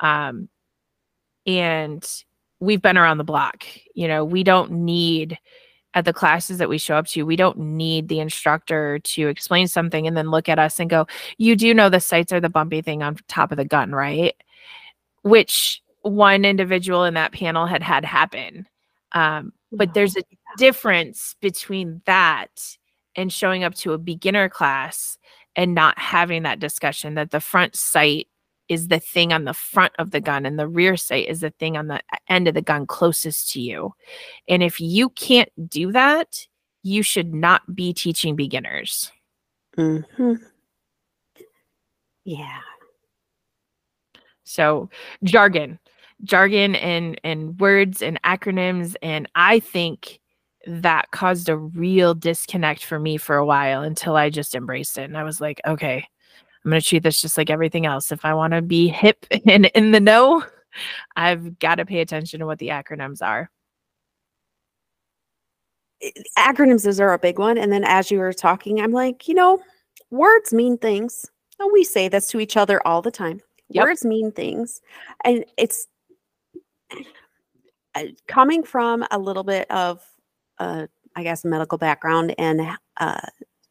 [0.00, 0.48] Um
[1.46, 2.06] and
[2.60, 3.64] we've been around the block.
[3.94, 5.38] You know, we don't need
[5.94, 9.66] at the classes that we show up to, we don't need the instructor to explain
[9.66, 11.06] something and then look at us and go,
[11.38, 14.34] You do know the sights are the bumpy thing on top of the gun, right?
[15.22, 18.68] Which one individual in that panel had had happen.
[19.12, 20.22] Um, but there's a
[20.58, 22.76] difference between that
[23.16, 25.16] and showing up to a beginner class
[25.56, 28.28] and not having that discussion that the front sight
[28.68, 31.50] is the thing on the front of the gun and the rear sight is the
[31.50, 33.94] thing on the end of the gun closest to you.
[34.46, 36.46] And if you can't do that,
[36.82, 39.10] you should not be teaching beginners.
[39.76, 40.34] Mm-hmm.
[42.24, 42.60] Yeah.
[44.44, 44.90] So
[45.24, 45.78] jargon,
[46.24, 50.20] jargon and and words and acronyms and I think
[50.68, 55.04] that caused a real disconnect for me for a while until I just embraced it
[55.04, 56.06] and I was like, okay,
[56.64, 58.12] I'm going to treat this just like everything else.
[58.12, 60.44] If I want to be hip and in the know,
[61.16, 63.50] I've got to pay attention to what the acronyms are.
[66.38, 67.58] Acronyms are a big one.
[67.58, 69.62] And then as you were talking, I'm like, you know,
[70.10, 71.26] words mean things.
[71.58, 73.40] And we say this to each other all the time.
[73.70, 73.84] Yep.
[73.84, 74.80] Words mean things.
[75.24, 75.86] And it's
[77.94, 80.02] uh, coming from a little bit of,
[80.58, 80.86] uh,
[81.16, 83.20] I guess, medical background and uh,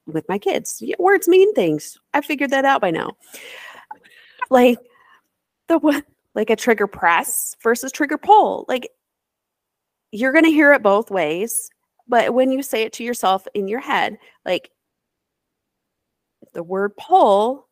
[0.05, 0.81] with my kids.
[0.99, 1.97] Words mean things.
[2.13, 3.17] I figured that out by now.
[4.49, 4.79] Like
[5.67, 8.65] the one, like a trigger press versus trigger pull.
[8.67, 8.89] Like
[10.11, 11.69] you're going to hear it both ways,
[12.07, 14.71] but when you say it to yourself in your head, like
[16.53, 17.67] the word pull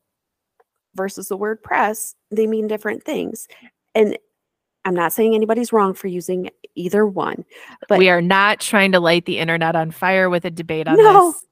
[0.94, 3.48] versus the word press, they mean different things.
[3.94, 4.18] And
[4.86, 7.44] I'm not saying anybody's wrong for using either one,
[7.88, 10.96] but we are not trying to light the internet on fire with a debate on
[10.96, 11.44] no, this.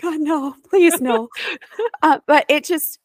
[0.00, 1.28] God, no, please, no.
[2.02, 2.98] uh, but it just,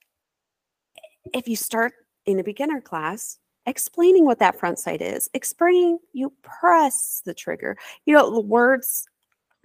[1.34, 1.92] if you start
[2.26, 7.78] in a beginner class, explaining what that front sight is, explaining you press the trigger,
[8.06, 9.06] you know, the words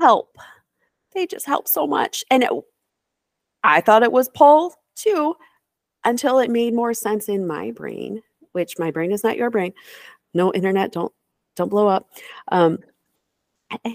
[0.00, 0.36] help.
[1.14, 2.24] They just help so much.
[2.28, 2.50] And it,
[3.62, 5.36] I thought it was pull too
[6.04, 8.20] until it made more sense in my brain,
[8.52, 9.72] which my brain is not your brain.
[10.34, 11.12] No internet, don't
[11.56, 12.08] don't blow up.
[12.52, 12.78] Um,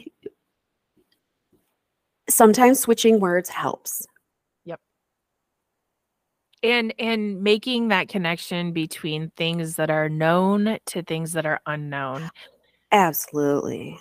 [2.30, 4.06] sometimes switching words helps.
[4.66, 4.80] Yep.
[6.62, 12.30] And and making that connection between things that are known to things that are unknown.
[12.92, 14.00] Absolutely.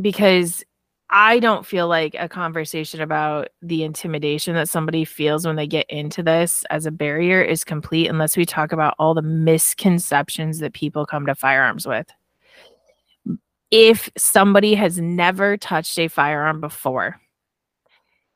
[0.00, 0.64] Because
[1.10, 5.88] I don't feel like a conversation about the intimidation that somebody feels when they get
[5.88, 10.72] into this as a barrier is complete unless we talk about all the misconceptions that
[10.72, 12.08] people come to firearms with.
[13.70, 17.20] If somebody has never touched a firearm before,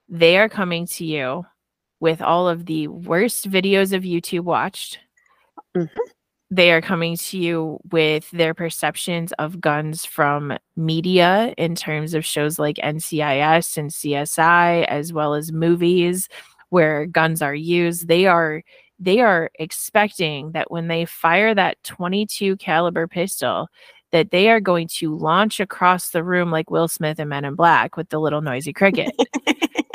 [0.09, 1.47] they are coming to you
[1.99, 4.99] with all of the worst videos of YouTube watched.
[5.77, 6.01] Mm-hmm.
[6.53, 12.24] They are coming to you with their perceptions of guns from media in terms of
[12.24, 16.28] shows like NCIS and CSI, as well as movies
[16.70, 18.09] where guns are used.
[18.09, 18.62] They are
[18.98, 23.68] they are expecting that when they fire that 22 caliber pistol
[24.12, 27.55] that they are going to launch across the room like Will Smith and Men in
[27.55, 29.12] Black with the little noisy cricket.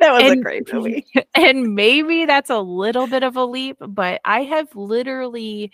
[0.00, 1.06] that was and, a great movie.
[1.34, 5.70] And maybe that's a little bit of a leap, but I have literally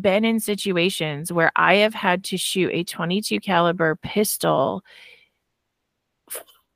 [0.00, 4.82] been in situations where I have had to shoot a 22 caliber pistol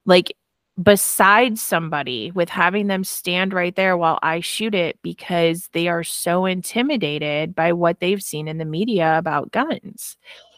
[0.07, 0.34] like
[0.82, 6.05] beside somebody with having them stand right there while I shoot it because they are
[6.05, 10.16] so intimidated by what they've seen in the media about guns.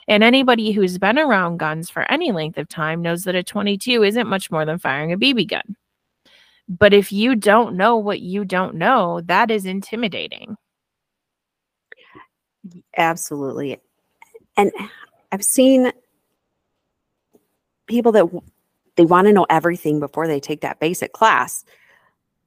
[0.09, 4.03] And anybody who's been around guns for any length of time knows that a 22
[4.03, 5.76] isn't much more than firing a BB gun.
[6.79, 10.57] But if you don't know what you don't know, that is intimidating.
[12.97, 13.79] Absolutely.
[14.57, 14.73] And
[15.31, 15.93] I've seen
[17.87, 18.27] people that
[18.97, 21.64] they want to know everything before they take that basic class.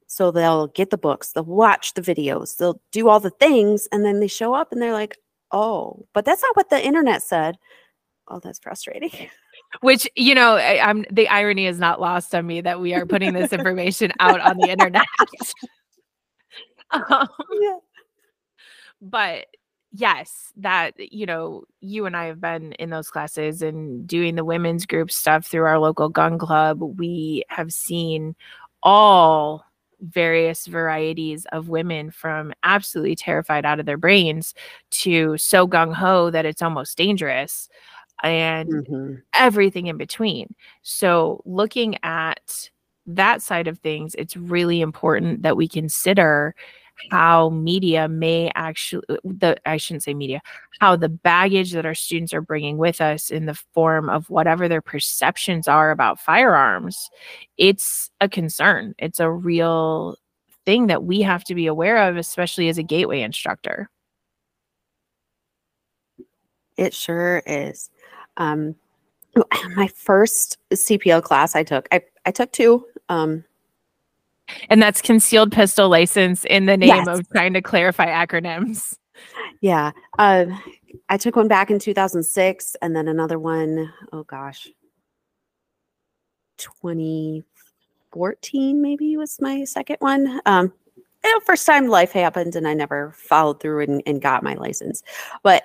[0.08, 4.04] So they'll get the books, they'll watch the videos, they'll do all the things, and
[4.04, 5.18] then they show up and they're like,
[5.52, 7.58] oh, but that's not what the internet said.
[8.28, 9.28] Oh, that's frustrating.
[9.80, 13.06] Which, you know, I, am the irony is not lost on me that we are
[13.06, 15.06] putting this information out on the internet.
[16.90, 17.28] um,
[17.60, 17.76] yeah.
[19.00, 19.46] But
[19.92, 24.44] yes, that, you know, you and I have been in those classes and doing the
[24.44, 26.80] women's group stuff through our local gun club.
[26.80, 28.34] We have seen
[28.82, 29.64] all
[30.00, 34.54] various varieties of women from absolutely terrified out of their brains
[34.90, 37.68] to so gung ho that it's almost dangerous
[38.22, 39.14] and mm-hmm.
[39.34, 40.54] everything in between.
[40.82, 42.70] So, looking at
[43.06, 46.54] that side of things, it's really important that we consider
[47.10, 50.40] how media may actually uh, the I shouldn't say media
[50.80, 54.68] how the baggage that our students are bringing with us in the form of whatever
[54.68, 57.10] their perceptions are about firearms
[57.58, 60.16] it's a concern it's a real
[60.64, 63.90] thing that we have to be aware of especially as a gateway instructor
[66.76, 67.90] it sure is
[68.36, 68.74] um
[69.76, 73.44] my first CPL class I took I I took two um
[74.68, 77.08] and that's concealed pistol license in the name yes.
[77.08, 78.96] of trying to clarify acronyms.
[79.60, 79.92] Yeah.
[80.18, 80.46] Uh,
[81.08, 84.68] I took one back in 2006 and then another one, oh gosh,
[86.58, 90.38] 2014 maybe was my second one.
[90.46, 90.72] Um,
[91.24, 94.54] you know, first time life happened and I never followed through and, and got my
[94.54, 95.02] license.
[95.42, 95.64] But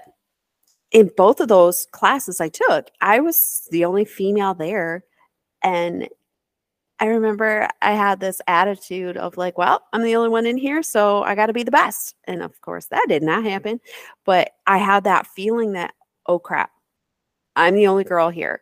[0.92, 5.04] in both of those classes I took, I was the only female there.
[5.64, 6.10] And
[7.00, 10.84] I remember I had this attitude of like, well, I'm the only one in here,
[10.84, 12.16] so I got to be the best.
[12.26, 13.50] And of course, that did not mm.
[13.50, 13.80] happen.
[14.26, 15.94] But I had that feeling that,
[16.28, 16.72] oh crap,
[17.56, 18.62] I'm the only girl here.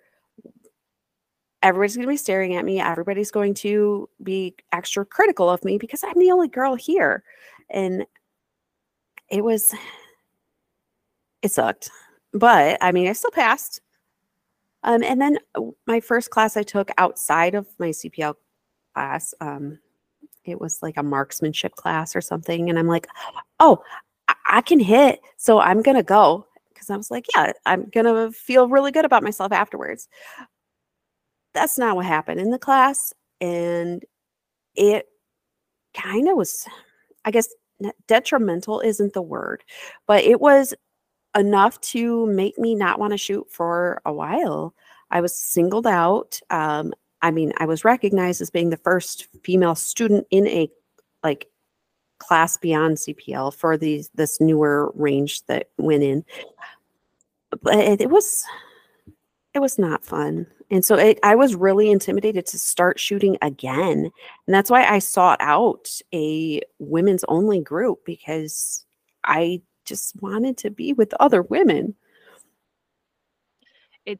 [1.61, 2.79] Everybody's going to be staring at me.
[2.79, 7.23] Everybody's going to be extra critical of me because I'm the only girl here.
[7.69, 8.05] And
[9.29, 9.73] it was,
[11.41, 11.89] it sucked.
[12.33, 13.81] But I mean, I still passed.
[14.83, 18.35] Um, and then uh, my first class I took outside of my CPL
[18.93, 19.79] class, um,
[20.45, 22.69] it was like a marksmanship class or something.
[22.69, 23.07] And I'm like,
[23.59, 23.83] oh,
[24.27, 25.19] I, I can hit.
[25.37, 26.45] So I'm going to go.
[26.73, 30.07] Because I was like, yeah, I'm going to feel really good about myself afterwards.
[31.53, 33.13] That's not what happened in the class.
[33.41, 34.05] And
[34.75, 35.07] it
[35.93, 36.65] kind of was,
[37.25, 37.49] I guess,
[38.07, 39.63] detrimental isn't the word,
[40.07, 40.73] but it was
[41.37, 44.73] enough to make me not want to shoot for a while.
[45.11, 46.39] I was singled out.
[46.49, 50.69] Um, I mean, I was recognized as being the first female student in a
[51.23, 51.47] like
[52.19, 56.23] class beyond CPL for these this newer range that went in.
[57.61, 58.45] But it, it was
[59.53, 60.47] it was not fun.
[60.71, 64.11] And so it, I was really intimidated to start shooting again.
[64.45, 68.85] And that's why I sought out a women's only group because
[69.23, 71.95] I just wanted to be with other women.
[74.05, 74.19] It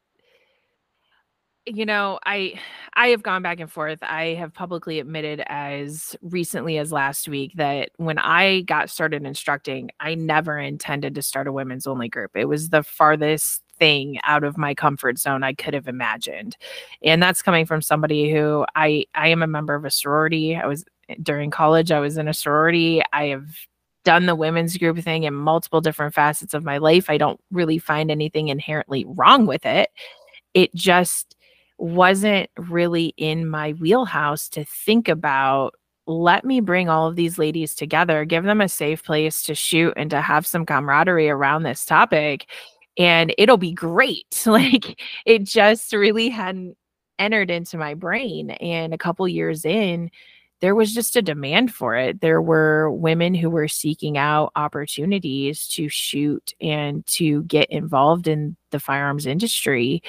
[1.65, 2.59] you know, I
[2.95, 3.99] I have gone back and forth.
[4.01, 9.91] I have publicly admitted as recently as last week that when I got started instructing,
[9.99, 12.31] I never intended to start a women's only group.
[12.35, 16.57] It was the farthest thing out of my comfort zone I could have imagined.
[17.03, 20.55] And that's coming from somebody who I I am a member of a sorority.
[20.55, 20.83] I was
[21.21, 23.01] during college I was in a sorority.
[23.13, 23.47] I have
[24.03, 27.09] done the women's group thing in multiple different facets of my life.
[27.09, 29.89] I don't really find anything inherently wrong with it.
[30.53, 31.35] It just
[31.77, 35.73] wasn't really in my wheelhouse to think about
[36.07, 39.93] let me bring all of these ladies together, give them a safe place to shoot
[39.95, 42.47] and to have some camaraderie around this topic
[42.99, 44.25] and it'll be great.
[44.45, 46.75] Like it just really hadn't
[47.19, 50.09] entered into my brain and a couple years in
[50.61, 52.21] there was just a demand for it.
[52.21, 58.57] There were women who were seeking out opportunities to shoot and to get involved in
[58.71, 60.03] the firearms industry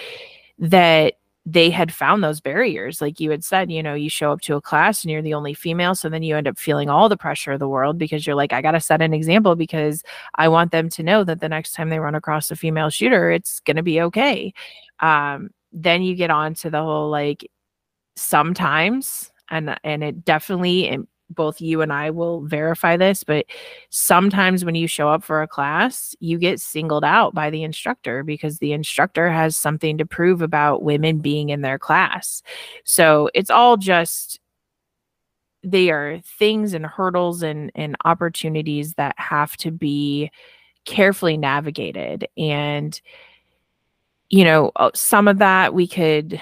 [0.58, 1.14] that
[1.46, 3.00] they had found those barriers.
[3.00, 5.34] Like you had said, you know, you show up to a class and you're the
[5.34, 5.94] only female.
[5.94, 8.52] So then you end up feeling all the pressure of the world because you're like,
[8.52, 10.02] I got to set an example because
[10.34, 13.30] I want them to know that the next time they run across a female shooter,
[13.30, 14.52] it's going to be okay.
[15.00, 17.48] Um, then you get on to the whole like
[18.16, 23.46] sometimes and and it definitely and both you and I will verify this, but
[23.88, 28.22] sometimes when you show up for a class, you get singled out by the instructor
[28.22, 32.42] because the instructor has something to prove about women being in their class.
[32.84, 34.40] So it's all just
[35.62, 40.30] they are things and hurdles and, and opportunities that have to be
[40.86, 42.26] carefully navigated.
[42.38, 42.98] And,
[44.30, 46.40] you know, uh, some of that we could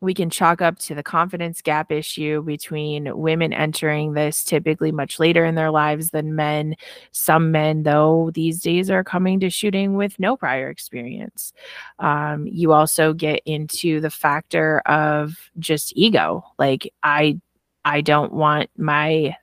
[0.00, 5.18] we can chalk up to the confidence gap issue between women entering this typically much
[5.18, 6.74] later in their lives than men.
[7.12, 11.52] Some men, though, these days are coming to shooting with no prior experience.
[11.98, 16.44] Um, you also get into the factor of just ego.
[16.58, 17.40] Like, I,
[17.84, 19.34] I don't want my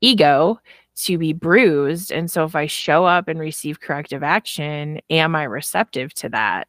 [0.00, 0.60] ego
[0.96, 2.10] to be bruised.
[2.10, 6.66] And so if I show up and receive corrective action, am I receptive to that?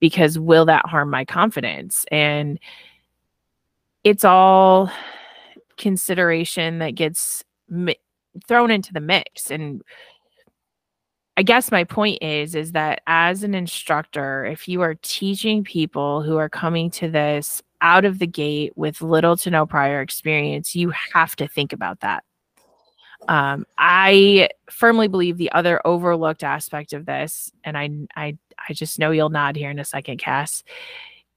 [0.00, 2.04] Because will that harm my confidence?
[2.10, 2.58] And
[4.02, 4.90] it's all
[5.76, 7.96] consideration that gets mi-
[8.46, 9.82] thrown into the mix and
[11.36, 16.20] I guess my point is is that as an instructor, if you are teaching people
[16.22, 20.74] who are coming to this out of the gate with little to no prior experience,
[20.74, 22.24] you have to think about that.
[23.26, 28.38] Um, I firmly believe the other overlooked aspect of this, and I, I,
[28.68, 30.62] I just know you'll nod here in a second, Cass,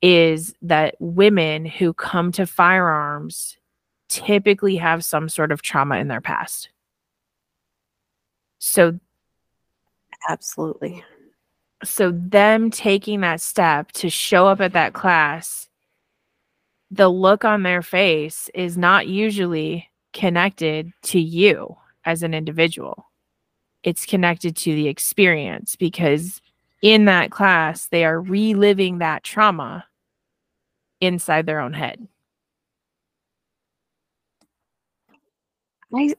[0.02, 3.58] is that women who come to firearms
[4.10, 6.70] typically have some sort of trauma in their past.
[8.60, 9.00] So,
[10.30, 11.04] absolutely.
[11.84, 15.68] So, them taking that step to show up at that class,
[16.92, 23.10] the look on their face is not usually connected to you as an individual.
[23.82, 26.42] It's connected to the experience because
[26.84, 29.86] in that class, they are reliving that trauma
[31.00, 32.08] inside their own head.
[35.94, 36.14] I,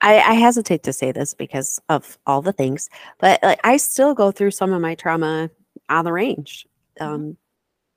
[0.00, 2.88] I, hesitate to say this because of all the things,
[3.18, 5.50] but like I still go through some of my trauma
[5.88, 6.66] on the range.
[7.00, 7.12] Mm-hmm.
[7.12, 7.36] Um,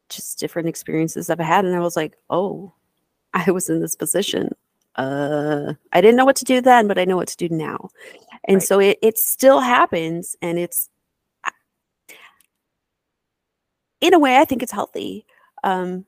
[0.09, 2.73] just different experiences I've had, and I was like, oh,
[3.33, 4.49] I was in this position.
[4.95, 7.89] Uh, I didn't know what to do then, but I know what to do now.
[8.47, 8.63] And right.
[8.63, 10.35] so it, it still happens.
[10.41, 10.89] And it's,
[14.01, 15.25] in a way, I think it's healthy.
[15.63, 16.05] Um,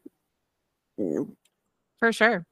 [1.99, 2.45] For sure.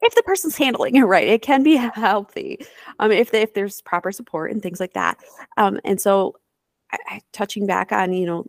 [0.00, 2.58] If the person's handling it right, it can be healthy.
[3.00, 5.18] Um, if, they, if there's proper support and things like that.
[5.56, 6.36] Um, and so
[6.92, 8.46] I, I, touching back on, you know,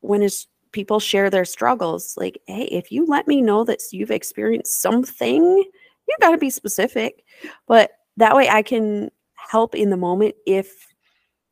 [0.00, 4.10] when is people share their struggles like hey if you let me know that you've
[4.10, 7.24] experienced something you got to be specific
[7.66, 10.88] but that way i can help in the moment if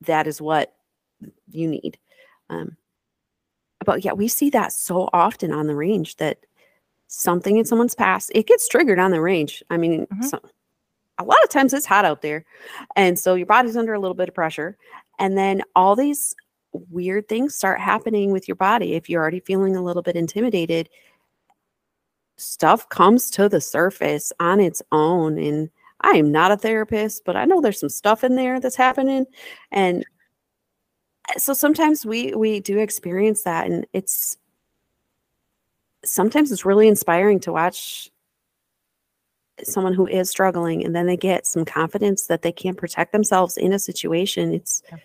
[0.02, 0.74] that is what
[1.48, 1.98] you need
[2.50, 2.76] um,
[3.84, 6.38] but yeah we see that so often on the range that
[7.08, 10.22] something in someone's past it gets triggered on the range i mean mm-hmm.
[10.22, 10.38] so,
[11.18, 12.44] a lot of times it's hot out there
[12.94, 14.76] and so your body's under a little bit of pressure
[15.18, 16.34] and then all these
[16.90, 18.94] weird things start happening with your body.
[18.94, 20.88] If you're already feeling a little bit intimidated,
[22.36, 25.38] stuff comes to the surface on its own.
[25.38, 25.70] And
[26.00, 29.26] I am not a therapist, but I know there's some stuff in there that's happening.
[29.70, 30.04] And
[31.28, 34.36] uh, so sometimes we we do experience that and it's
[36.04, 38.10] sometimes it's really inspiring to watch
[39.64, 43.56] someone who is struggling and then they get some confidence that they can protect themselves
[43.56, 44.98] in a situation it's yeah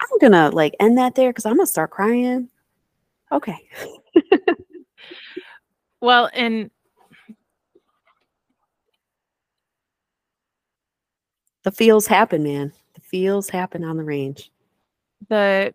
[0.00, 2.48] I'm gonna like end that there because I'm gonna start crying.
[3.32, 3.58] Okay.
[6.00, 6.70] well, and
[11.62, 12.72] the feels happen, man.
[12.94, 14.50] The feels happen on the range.
[15.28, 15.72] The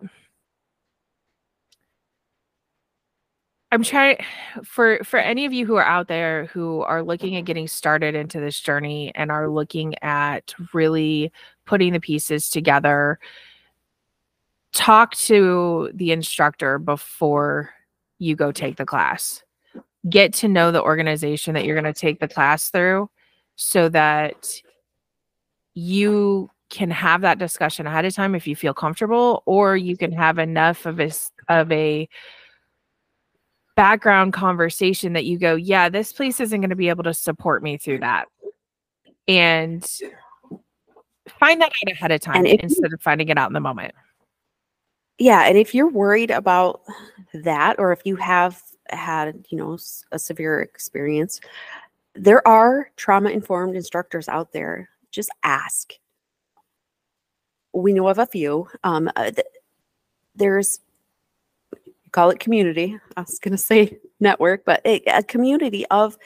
[3.71, 4.17] I'm trying
[4.63, 8.15] for for any of you who are out there who are looking at getting started
[8.15, 11.31] into this journey and are looking at really
[11.65, 13.19] putting the pieces together
[14.75, 17.73] talk to the instructor before
[18.19, 19.41] you go take the class.
[20.07, 23.09] Get to know the organization that you're going to take the class through
[23.55, 24.61] so that
[25.75, 30.11] you can have that discussion ahead of time if you feel comfortable or you can
[30.11, 31.11] have enough of a
[31.47, 32.09] of a
[33.75, 37.61] background conversation that you go, yeah, this place isn't going to be able to support
[37.61, 38.27] me through that.
[39.27, 39.85] And
[41.39, 43.93] find that out ahead of time instead of finding it out in the moment.
[45.17, 45.43] Yeah.
[45.43, 46.81] And if you're worried about
[47.33, 49.77] that, or if you have had, you know,
[50.11, 51.39] a severe experience,
[52.13, 54.89] there are trauma informed instructors out there.
[55.15, 55.93] Just ask.
[57.71, 58.67] We know of a few.
[58.83, 59.47] Um, uh, th-
[60.35, 60.81] there's
[62.11, 62.99] call it community.
[63.15, 66.17] I was going to say network, but a, a, community of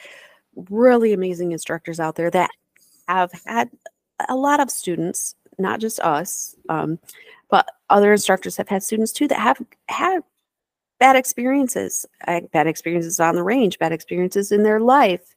[0.68, 2.50] really amazing instructors out there that
[3.06, 3.70] have had
[4.28, 6.98] a lot of students, not just us, um,
[7.48, 10.22] but other instructors have had students too that have had
[10.98, 15.34] bad experiences, uh, bad experiences on the range, bad experiences in their life.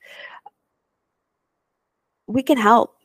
[2.27, 2.95] We can help.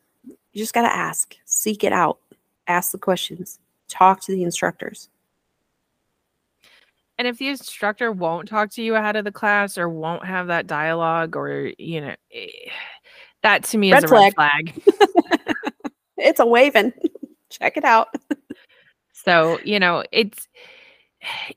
[0.59, 2.19] You just got to ask, seek it out,
[2.67, 5.09] ask the questions, talk to the instructors.
[7.17, 10.49] And if the instructor won't talk to you ahead of the class or won't have
[10.49, 12.49] that dialogue or, you know, eh,
[13.45, 14.35] that to me red is a flag.
[14.37, 15.55] red flag.
[16.17, 16.93] it's a waving.
[17.51, 18.09] Check it out.
[19.13, 20.49] so, you know, it's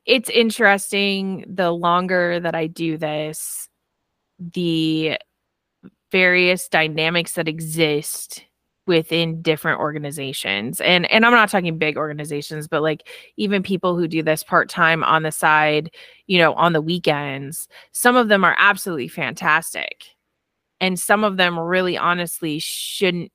[0.06, 3.68] it's interesting the longer that I do this,
[4.38, 5.18] the
[6.12, 8.46] various dynamics that exist
[8.92, 10.82] within different organizations.
[10.82, 15.04] And and i'm not talking big organizations but like even people who do this part-time
[15.04, 15.90] on the side
[16.28, 20.06] you know on the weekends some of them are absolutely fantastic.
[20.80, 23.32] And some of them really honestly shouldn't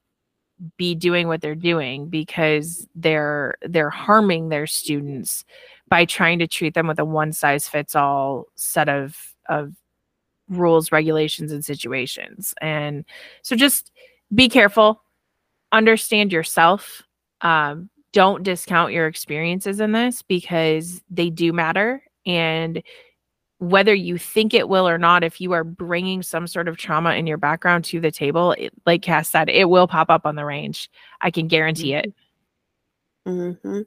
[0.77, 5.45] be doing what they're doing because they're they're harming their students
[5.89, 9.73] by trying to treat them with a one size fits all set of of
[10.49, 12.55] rules regulations and situations.
[12.61, 13.05] And
[13.43, 13.93] so just
[14.35, 15.03] be careful
[15.77, 17.03] understand yourself.
[17.43, 22.03] Um, don't discount your experiences in this because they do matter.
[22.25, 22.83] And
[23.59, 27.13] whether you think it will or not, if you are bringing some sort of trauma
[27.13, 30.35] in your background to the table, it, like Cass said, it will pop up on
[30.35, 30.91] the range.
[31.21, 32.13] I can guarantee it.
[33.27, 33.83] Mm-hmm.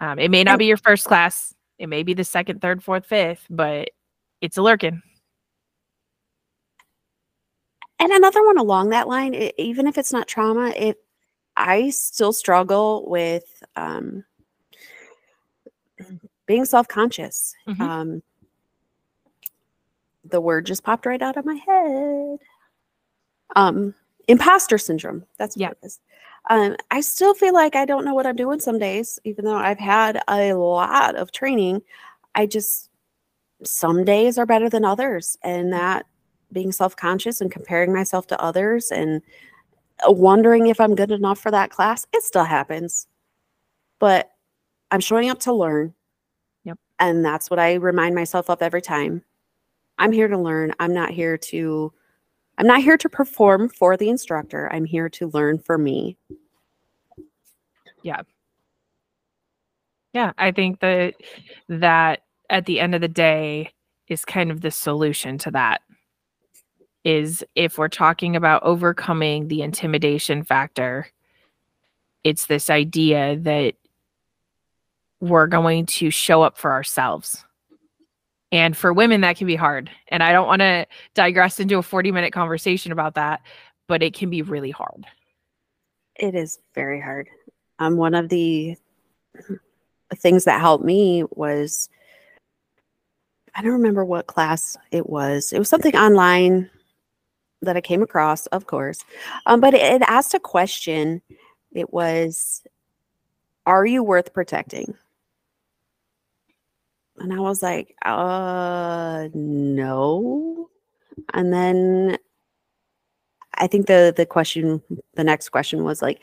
[0.00, 1.54] Um, it may not be your first class.
[1.78, 3.90] It may be the second, third, fourth, fifth, but
[4.40, 5.02] it's a lurking.
[8.00, 10.96] And another one along that line, it, even if it's not trauma, it
[11.56, 14.24] I still struggle with um,
[16.46, 17.54] being self conscious.
[17.68, 17.82] Mm-hmm.
[17.82, 18.22] Um,
[20.24, 22.38] the word just popped right out of my head.
[23.56, 23.94] Um,
[24.28, 25.26] imposter syndrome.
[25.38, 25.70] That's what yeah.
[25.70, 26.00] it is.
[26.48, 29.56] Um, I still feel like I don't know what I'm doing some days, even though
[29.56, 31.82] I've had a lot of training.
[32.34, 32.88] I just
[33.62, 36.06] some days are better than others, and that
[36.52, 39.22] being self conscious and comparing myself to others and
[40.06, 42.06] uh, wondering if I'm good enough for that class.
[42.12, 43.06] It still happens,
[43.98, 44.30] but
[44.90, 45.94] I'm showing up to learn.
[46.64, 46.78] Yep.
[46.98, 49.22] And that's what I remind myself of every time.
[49.98, 50.72] I'm here to learn.
[50.80, 51.92] I'm not here to
[52.58, 54.70] I'm not here to perform for the instructor.
[54.72, 56.18] I'm here to learn for me.
[58.02, 58.22] Yeah.
[60.12, 61.14] Yeah, I think that
[61.68, 63.72] that at the end of the day
[64.08, 65.82] is kind of the solution to that
[67.04, 71.08] is if we're talking about overcoming the intimidation factor,
[72.24, 73.74] it's this idea that
[75.20, 77.44] we're going to show up for ourselves.
[78.52, 79.90] And for women, that can be hard.
[80.08, 83.42] And I don't want to digress into a 40 minute conversation about that,
[83.86, 85.06] but it can be really hard.
[86.16, 87.28] It is very hard.
[87.78, 88.76] Um, one of the
[90.16, 91.88] things that helped me was
[93.54, 95.52] I don't remember what class it was.
[95.52, 96.70] It was something online
[97.62, 99.04] that I came across, of course.
[99.46, 101.22] Um, but it, it asked a question.
[101.72, 102.62] It was,
[103.66, 104.94] Are you worth protecting?
[107.18, 110.70] And I was like, uh, no.
[111.34, 112.16] And then
[113.54, 114.82] I think the the question,
[115.14, 116.22] the next question was like,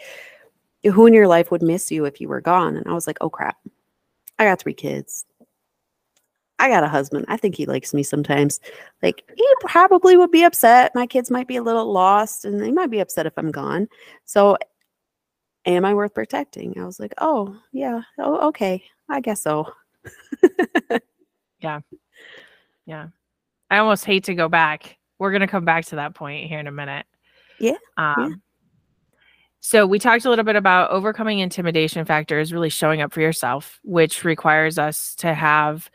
[0.83, 2.75] who in your life would miss you if you were gone?
[2.77, 3.57] And I was like, oh crap,
[4.39, 5.25] I got three kids.
[6.59, 7.25] I got a husband.
[7.27, 8.59] I think he likes me sometimes.
[9.03, 10.95] Like he probably would be upset.
[10.95, 13.87] My kids might be a little lost and they might be upset if I'm gone.
[14.25, 14.57] So
[15.65, 16.79] am I worth protecting?
[16.79, 18.01] I was like, "Oh, yeah.
[18.17, 18.83] Oh, okay.
[19.09, 19.71] I guess so."
[21.59, 21.81] yeah.
[22.85, 23.07] Yeah.
[23.69, 24.97] I almost hate to go back.
[25.19, 27.05] We're going to come back to that point here in a minute.
[27.59, 27.77] Yeah.
[27.97, 28.29] Um yeah.
[29.59, 33.79] So we talked a little bit about overcoming intimidation factors, really showing up for yourself,
[33.83, 35.89] which requires us to have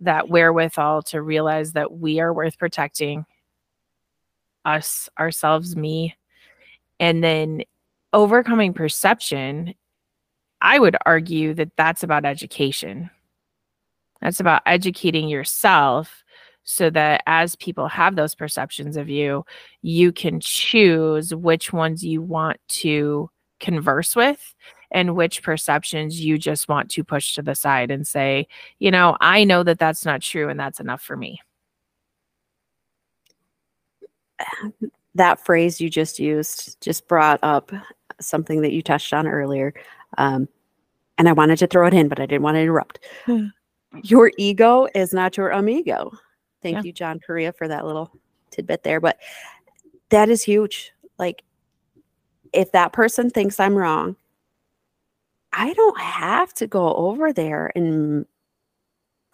[0.00, 3.26] that wherewithal to realize that we are worth protecting
[4.64, 6.16] us, ourselves, me.
[7.00, 7.62] And then
[8.12, 9.74] overcoming perception,
[10.60, 13.10] I would argue that that's about education.
[14.20, 16.24] That's about educating yourself
[16.64, 19.44] so that as people have those perceptions of you,
[19.80, 24.54] you can choose which ones you want to converse with
[24.90, 28.46] and which perceptions you just want to push to the side and say,
[28.78, 31.40] you know, I know that that's not true and that's enough for me.
[35.14, 37.72] That phrase you just used just brought up
[38.20, 39.74] something that you touched on earlier.
[40.16, 40.48] Um,
[41.16, 43.00] and I wanted to throw it in, but I didn't want to interrupt.
[44.04, 46.12] Your ego is not your amigo.
[46.62, 46.82] Thank yeah.
[46.84, 48.12] you, John Correia, for that little
[48.50, 49.00] tidbit there.
[49.00, 49.18] But
[50.10, 50.92] that is huge.
[51.18, 51.42] Like,
[52.52, 54.14] if that person thinks I'm wrong,
[55.52, 58.26] I don't have to go over there and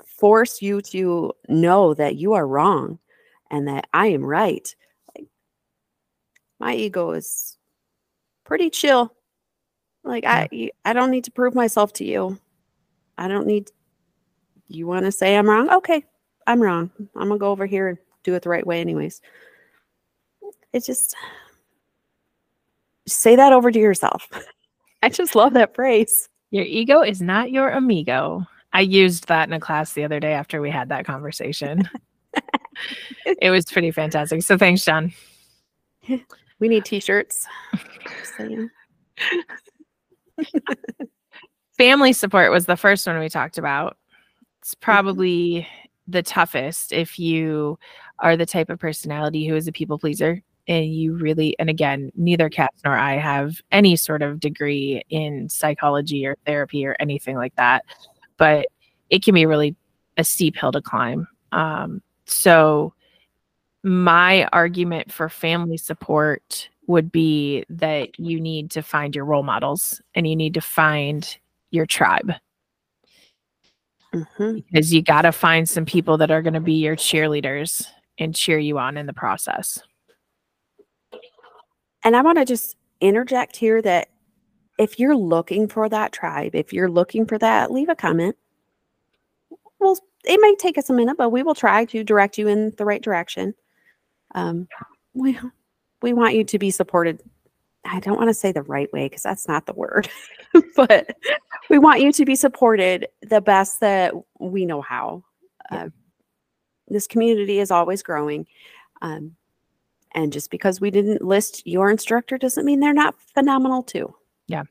[0.04, 2.98] force you to know that you are wrong
[3.50, 4.74] and that I am right.
[5.16, 5.28] Like,
[6.60, 7.58] my ego is
[8.44, 9.14] pretty chill.
[10.04, 10.46] Like yeah.
[10.52, 12.38] I I don't need to prove myself to you.
[13.16, 13.70] I don't need
[14.68, 15.70] you want to say I'm wrong?
[15.70, 16.04] Okay,
[16.46, 16.90] I'm wrong.
[17.16, 19.20] I'm gonna go over here and do it the right way, anyways.
[20.72, 21.14] It's just
[23.06, 24.28] say that over to yourself.
[25.04, 26.30] I just love that phrase.
[26.50, 28.46] Your ego is not your amigo.
[28.72, 31.86] I used that in a class the other day after we had that conversation.
[33.26, 34.42] it was pretty fantastic.
[34.42, 35.12] So thanks, John.
[36.08, 37.46] We need t-shirts.
[41.76, 43.98] Family support was the first one we talked about.
[44.62, 44.84] It's mm-hmm.
[44.84, 45.68] probably
[46.08, 47.78] the toughest if you
[48.20, 52.10] are the type of personality who is a people pleaser and you really and again
[52.14, 57.36] neither Cass nor I have any sort of degree in psychology or therapy or anything
[57.36, 57.84] like that
[58.36, 58.66] but
[59.10, 59.76] it can be really
[60.16, 62.92] a steep hill to climb um, so
[63.82, 70.00] my argument for family support would be that you need to find your role models
[70.14, 71.38] and you need to find
[71.70, 72.32] your tribe
[74.14, 74.54] mm-hmm.
[74.56, 77.86] because you got to find some people that are going to be your cheerleaders
[78.18, 79.82] and cheer you on in the process.
[82.04, 84.08] And I want to just interject here that
[84.78, 88.36] if you're looking for that tribe, if you're looking for that, leave a comment.
[89.78, 92.72] Well, it may take us a minute, but we will try to direct you in
[92.76, 93.54] the right direction.
[94.34, 94.68] Um,
[95.12, 95.38] we
[96.02, 97.22] we want you to be supported.
[97.84, 100.08] I don't want to say the right way because that's not the word,
[100.76, 101.16] but
[101.70, 105.24] we want you to be supported the best that we know how.
[105.70, 105.88] Uh,
[106.88, 108.46] this community is always growing.
[109.02, 109.36] Um,
[110.14, 114.14] and just because we didn't list your instructor doesn't mean they're not phenomenal too.
[114.46, 114.64] Yeah.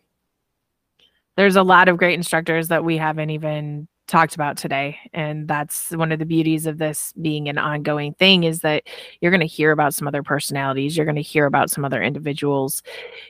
[1.35, 5.91] There's a lot of great instructors that we haven't even talked about today and that's
[5.91, 8.83] one of the beauties of this being an ongoing thing is that
[9.21, 12.01] you're going to hear about some other personalities you're going to hear about some other
[12.01, 12.83] individuals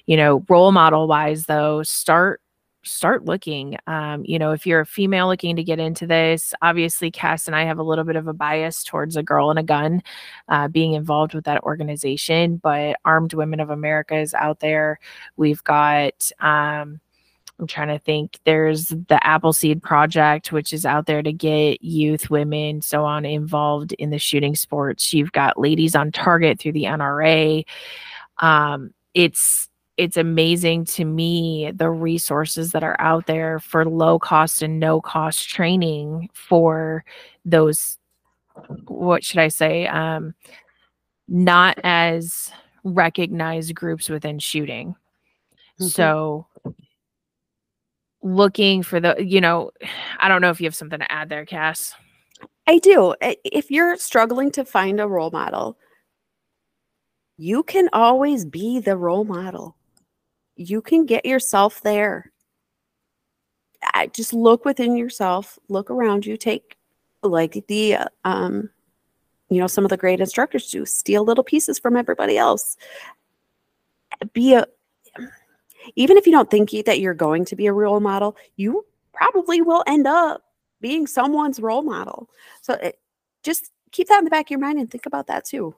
[0.07, 2.41] you know role model wise though start
[2.83, 3.77] start looking.
[3.87, 7.55] Um, you know, if you're a female looking to get into this, obviously Cass and
[7.55, 10.01] I have a little bit of a bias towards a girl and a gun
[10.49, 14.99] uh, being involved with that organization, but Armed Women of America is out there.
[15.37, 16.99] We've got, um,
[17.59, 18.39] I'm trying to think.
[18.43, 23.93] There's the Appleseed Project, which is out there to get youth, women, so on involved
[23.93, 25.13] in the shooting sports.
[25.13, 27.63] You've got Ladies on Target through the NRA.
[28.39, 34.61] Um, it's it's amazing to me the resources that are out there for low cost
[34.61, 37.03] and no cost training for
[37.45, 37.97] those
[38.87, 40.33] what should i say um
[41.27, 42.51] not as
[42.83, 44.95] recognized groups within shooting.
[45.79, 45.85] Mm-hmm.
[45.85, 46.47] so
[48.21, 49.71] looking for the you know
[50.19, 51.93] i don't know if you have something to add there cass.
[52.65, 53.13] I do.
[53.21, 55.77] If you're struggling to find a role model
[57.37, 59.75] you can always be the role model
[60.55, 62.31] you can get yourself there.
[63.93, 66.77] I just look within yourself, look around you, take
[67.21, 68.69] like the um
[69.49, 72.77] you know some of the great instructors do, steal little pieces from everybody else.
[74.33, 74.65] Be a
[75.95, 79.61] even if you don't think that you're going to be a role model, you probably
[79.61, 80.43] will end up
[80.79, 82.29] being someone's role model.
[82.61, 82.99] So it,
[83.43, 85.75] just keep that in the back of your mind and think about that too.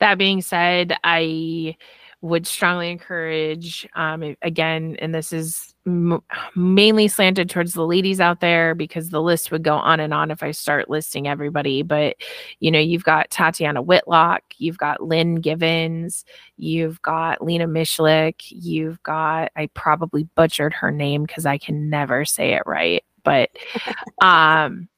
[0.00, 1.76] That being said, I
[2.20, 6.20] would strongly encourage um, again and this is m-
[6.56, 10.30] mainly slanted towards the ladies out there because the list would go on and on
[10.30, 12.16] if i start listing everybody but
[12.58, 16.24] you know you've got tatiana whitlock you've got lynn givens
[16.56, 22.24] you've got lena mishlik you've got i probably butchered her name because i can never
[22.24, 23.50] say it right but
[24.22, 24.88] um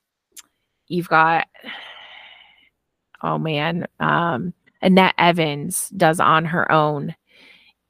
[0.89, 1.47] you've got
[3.23, 7.15] oh man um Annette Evans does on her own.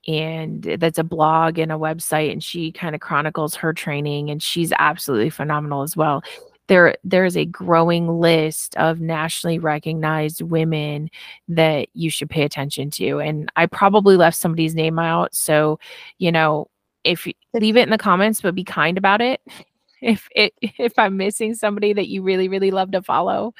[0.09, 4.43] And that's a blog and a website, and she kind of chronicles her training, and
[4.43, 6.22] she's absolutely phenomenal as well.
[6.70, 11.11] there there is a growing list of nationally recognized women
[11.49, 15.80] that you should pay attention to and i probably left somebody's name out so
[16.18, 16.68] you know
[17.03, 19.41] if leave it in the comments but be kind about it
[20.01, 23.53] if it if i'm missing somebody that you really really love to follow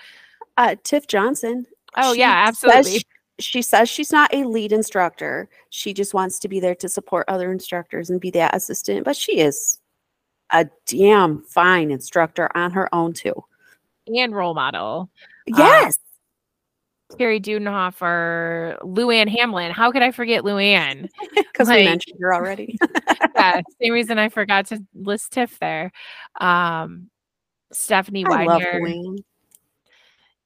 [0.57, 1.67] uh tiff johnson
[1.97, 3.03] oh She yeah absolutely
[3.41, 5.49] she- says she's not a lead instructor.
[5.71, 9.17] She just wants to be there to support other instructors and be that assistant, but
[9.17, 9.79] she is
[10.53, 13.35] a damn fine instructor on her own too.
[14.09, 15.09] and role model
[15.47, 15.97] Yes.
[17.19, 19.73] Carrie Dudenhofer, Luann Hamlin.
[19.73, 21.09] How could I forget Luann?
[21.35, 22.79] Because like- we mentioned her already.
[23.35, 25.91] yeah, same reason I forgot to list Tiff there.
[26.41, 27.11] Um,
[27.73, 29.17] Stephanie I Widener.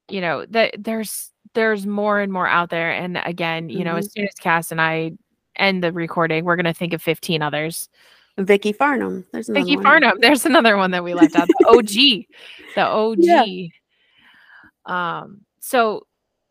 [0.08, 2.92] You know, that there's there's more and more out there.
[2.92, 5.12] And again, you know, as soon as Cass and I
[5.56, 7.88] end the recording, we're gonna think of 15 others.
[8.36, 9.24] Vicki Farnam.
[9.32, 9.84] There's another Vicki one.
[9.84, 10.20] Farnam.
[10.20, 11.46] There's another one that we left out.
[11.46, 12.26] The OG.
[12.74, 13.18] The OG.
[13.18, 13.66] Yeah.
[14.86, 16.06] Um, so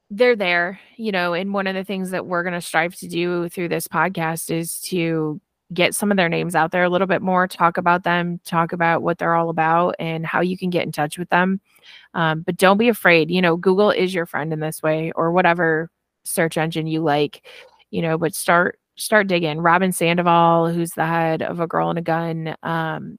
[0.09, 3.49] they're there, you know, and one of the things that we're gonna strive to do
[3.49, 5.41] through this podcast is to
[5.73, 8.73] get some of their names out there a little bit more, talk about them, talk
[8.73, 11.61] about what they're all about and how you can get in touch with them.
[12.13, 15.31] Um, but don't be afraid, you know, Google is your friend in this way or
[15.31, 15.89] whatever
[16.23, 17.45] search engine you like,
[17.91, 19.59] you know, but start start digging.
[19.59, 23.17] Robyn Sandoval, who's the head of a girl and a gun, um,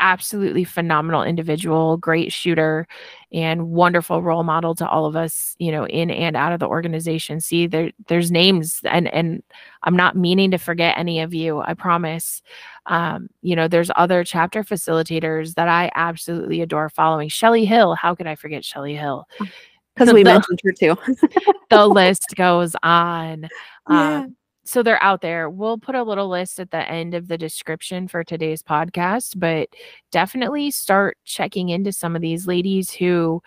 [0.00, 2.88] absolutely phenomenal individual, great shooter,
[3.32, 6.66] and wonderful role model to all of us, you know, in and out of the
[6.66, 7.40] organization.
[7.40, 9.42] See, there there's names and and
[9.84, 12.42] I'm not meaning to forget any of you, I promise.
[12.86, 17.28] Um, you know, there's other chapter facilitators that I absolutely adore following.
[17.28, 19.26] Shelly Hill, how could I forget Shelly Hill?
[19.96, 20.96] Because we The- mentioned her too.
[21.70, 23.48] the list goes on.
[23.90, 24.18] Yeah.
[24.20, 24.36] Um,
[24.70, 25.50] so they're out there.
[25.50, 29.68] We'll put a little list at the end of the description for today's podcast, but
[30.12, 33.42] definitely start checking into some of these ladies who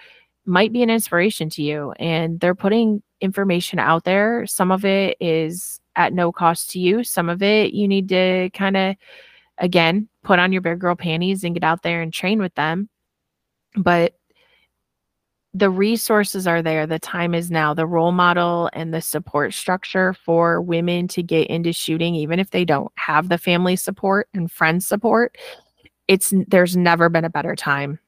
[0.46, 1.94] might be an inspiration to you.
[1.94, 4.46] And they're putting information out there.
[4.46, 8.50] Some of it is at no cost to you, some of it you need to
[8.54, 8.96] kind of,
[9.60, 12.90] again, put on your big girl panties and get out there and train with them.
[13.78, 14.16] But
[15.56, 20.14] the resources are there the time is now the role model and the support structure
[20.14, 24.52] for women to get into shooting even if they don't have the family support and
[24.52, 25.38] friend support
[26.08, 28.00] it's there's never been a better time.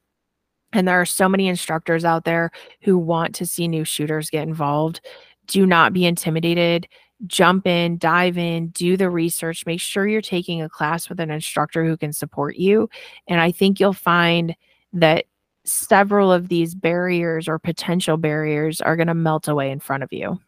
[0.74, 4.48] And there are so many instructors out there who want to see new shooters get
[4.48, 5.02] involved.
[5.48, 6.88] Do not be intimidated.
[7.28, 9.66] Jump in dive in do the research.
[9.66, 12.89] Make sure you're taking a class with an instructor who can support you.
[13.28, 14.56] And i think you'll find
[14.93, 15.26] that
[15.66, 20.13] several of these barriers or potential barriers are going to melt away in front of
[20.13, 20.39] you.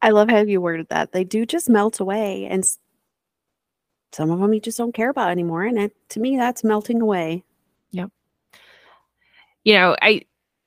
[0.00, 1.12] I love how you worded that.
[1.12, 2.64] They do just melt away, and
[4.12, 5.64] some of them you just don't care about anymore.
[5.64, 7.42] And it, to me, that's melting away.
[7.90, 8.10] Yep.
[9.64, 10.22] You know, I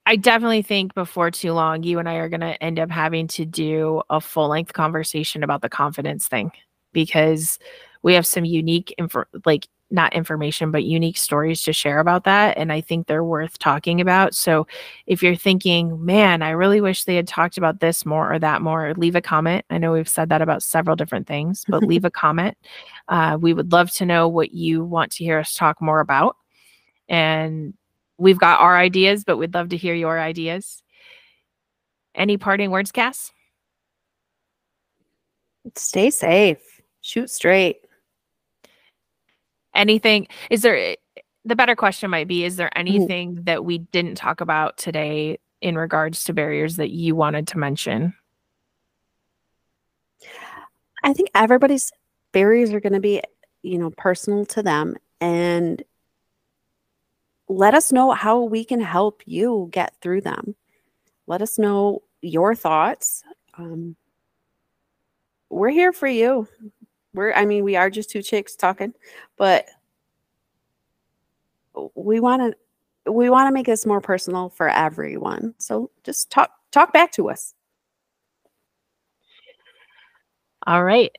[0.05, 3.27] I definitely think before too long you and I are going to end up having
[3.29, 6.51] to do a full-length conversation about the confidence thing
[6.91, 7.59] because
[8.01, 12.57] we have some unique info like not information but unique stories to share about that
[12.57, 14.33] and I think they're worth talking about.
[14.35, 14.67] So
[15.07, 18.61] if you're thinking, "Man, I really wish they had talked about this more or that
[18.61, 19.65] more," leave a comment.
[19.69, 22.57] I know we've said that about several different things, but leave a comment.
[23.07, 26.37] Uh, we would love to know what you want to hear us talk more about.
[27.09, 27.73] And
[28.17, 30.81] we've got our ideas, but we'd love to hear your ideas.
[32.15, 33.31] Any parting words, Cass?
[35.75, 36.81] Stay safe.
[37.01, 37.77] Shoot straight.
[39.73, 40.27] Anything?
[40.49, 40.95] Is there
[41.45, 42.79] the better question might be is there Mm-hmm.
[42.79, 47.57] anything that we didn't talk about today in regards to barriers that you wanted to
[47.57, 48.13] mention?
[51.03, 51.91] I think everybody's
[52.31, 53.21] barriers are going to be,
[53.63, 54.95] you know, personal to them.
[55.19, 55.83] And
[57.47, 60.55] let us know how we can help you get through them.
[61.27, 63.23] Let us know your thoughts.
[63.57, 63.95] Um,
[65.49, 66.47] we're here for you.
[67.13, 68.93] We're, I mean, we are just two chicks talking,
[69.37, 69.69] but
[71.95, 72.55] we want
[73.05, 75.53] to, we want to make this more personal for everyone.
[75.57, 77.53] So just talk, talk back to us.
[80.67, 81.11] All right.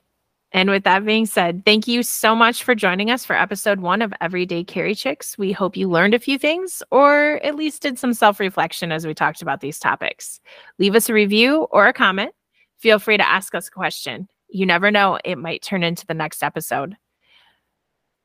[0.53, 4.03] And with that being said, thank you so much for joining us for episode one
[4.03, 5.35] of Everyday Carry Chicks.
[5.35, 9.07] We hope you learned a few things or at least did some self reflection as
[9.07, 10.39] we talked about these topics.
[10.77, 12.33] Leave us a review or a comment.
[12.77, 14.29] Feel free to ask us a question.
[14.53, 16.95] You never know, it might turn into the next episode.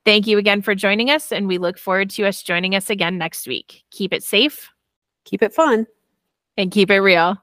[0.05, 3.17] Thank you again for joining us, and we look forward to us joining us again
[3.17, 3.83] next week.
[3.91, 4.71] Keep it safe
[5.25, 5.87] Keep it fun.
[6.57, 7.43] and keep it real.